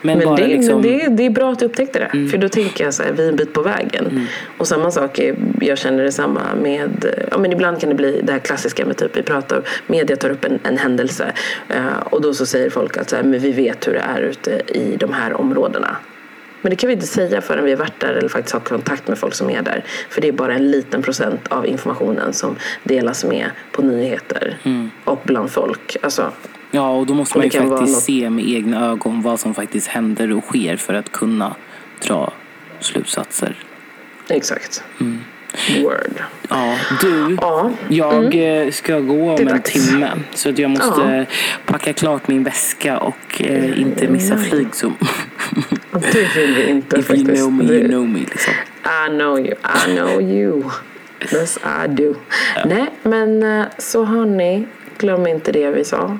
[0.03, 2.29] Men, Men, det, liksom, men det, är- det är bra att du upptäckte det.
[2.31, 4.27] För då tänker jag så här, vi är en bit på vägen.
[4.59, 8.33] Och samma sak, är, jag känner detsamma med, ja men ibland kan det bli det
[8.33, 11.33] här klassiska med typ, vi pratar, media tar upp en, en händelse.
[11.69, 14.21] eh, och då så säger folk att så här, men vi vet hur det är
[14.21, 15.97] ute i de här områdena.
[16.63, 19.09] Men det kan vi inte säga förrän vi har varit där eller faktiskt har kontakt
[19.09, 19.85] med folk som är där.
[20.11, 24.57] För det är bara en liten procent av informationen som delas med på nyheter
[25.05, 25.97] och bland folk.
[26.03, 26.33] Alltså,
[26.71, 29.87] Ja, och då måste Och man ju faktiskt se med egna ögon vad som faktiskt
[29.87, 31.55] händer och sker för att kunna
[32.07, 32.33] dra
[32.81, 33.55] slutsatser.
[34.29, 34.85] exakt.
[35.01, 35.19] Mm.
[35.83, 36.23] Word.
[36.49, 37.37] Ja, du.
[37.41, 37.71] Ja.
[37.89, 40.11] Jag eh, ska gå om en timme.
[40.35, 41.25] Så att jag måste Ja.
[41.73, 44.51] packa klart min väska och eh, inte missa Nej.
[44.51, 44.75] flyg.
[44.75, 44.93] Så.
[46.13, 47.43] Det vill vi inte If you faktiskt.
[47.43, 48.19] know me, you know me.
[48.19, 48.55] Liksom.
[48.85, 49.55] I know you,
[49.87, 50.63] I know you.
[51.33, 52.15] Yes I do.
[52.65, 54.67] Nej, men eh, så hörni,
[54.99, 56.19] glöm inte det vi sa.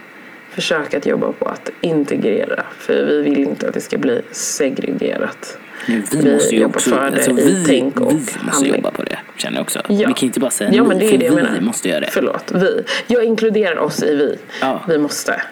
[0.59, 2.65] Försök att jobba på att integrera.
[2.79, 5.59] För vi vill inte att det ska bli segregerat.
[5.87, 8.75] Men vi, Vi måste ju också, för det alltså, vi, tänk och vi måste handling.
[8.75, 9.79] jobba på det, känner jag också.
[9.89, 10.09] Ja.
[10.09, 11.61] Vi kan inte bara säga ja, men det är för det jag vi menar.
[11.61, 12.09] måste göra det.
[12.11, 12.85] Förlåt, vi.
[13.07, 14.39] Jag inkluderar oss i vi.
[14.61, 14.85] Ja.
[14.89, 15.43] Vi måste.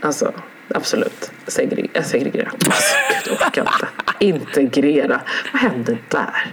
[0.00, 0.32] Alltså,
[0.74, 1.30] absolut.
[1.46, 2.48] Segre- äh, segregera.
[2.64, 4.54] Alltså, gud, jag orkar inte.
[4.58, 5.20] Integrera.
[5.52, 6.46] Vad hände där?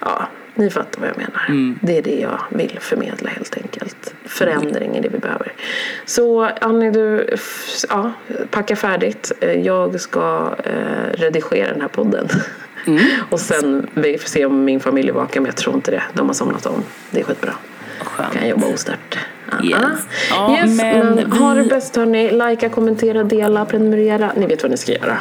[0.00, 1.44] Ja, ni fattar vad jag menar.
[1.48, 1.78] Mm.
[1.82, 4.14] Det är det jag vill förmedla helt enkelt.
[4.24, 5.52] Förändring är det vi behöver.
[6.06, 7.36] Så Annie, du
[7.88, 8.12] ja,
[8.50, 9.32] packa färdigt.
[9.62, 12.28] Jag ska eh, redigera den här podden.
[12.86, 12.98] Mm.
[13.30, 16.02] Och sen vi får se om min familj är vaken, men jag tror inte det.
[16.12, 16.82] De har somnat om.
[17.10, 17.52] Det är skitbra.
[18.04, 18.32] Skönt.
[18.32, 19.18] Kan jobba ostört.
[19.52, 19.62] Aha.
[19.64, 20.06] Yes.
[20.30, 22.30] Ja, yes, men, men ha det vi- bäst hörni.
[22.30, 24.32] Likea, kommentera, dela, prenumerera.
[24.36, 25.18] Ni vet vad ni ska göra.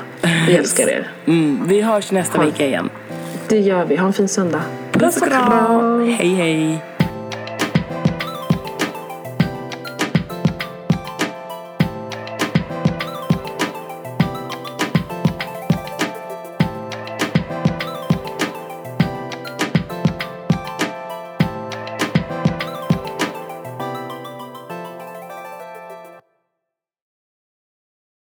[0.48, 1.12] Vi älskar er.
[1.26, 2.90] Mm, vi hörs nästa vecka igen.
[3.48, 3.96] Det gör vi.
[3.96, 4.62] Ha en fin söndag.
[5.02, 6.08] Puss och kram!
[6.08, 6.91] Hej hej!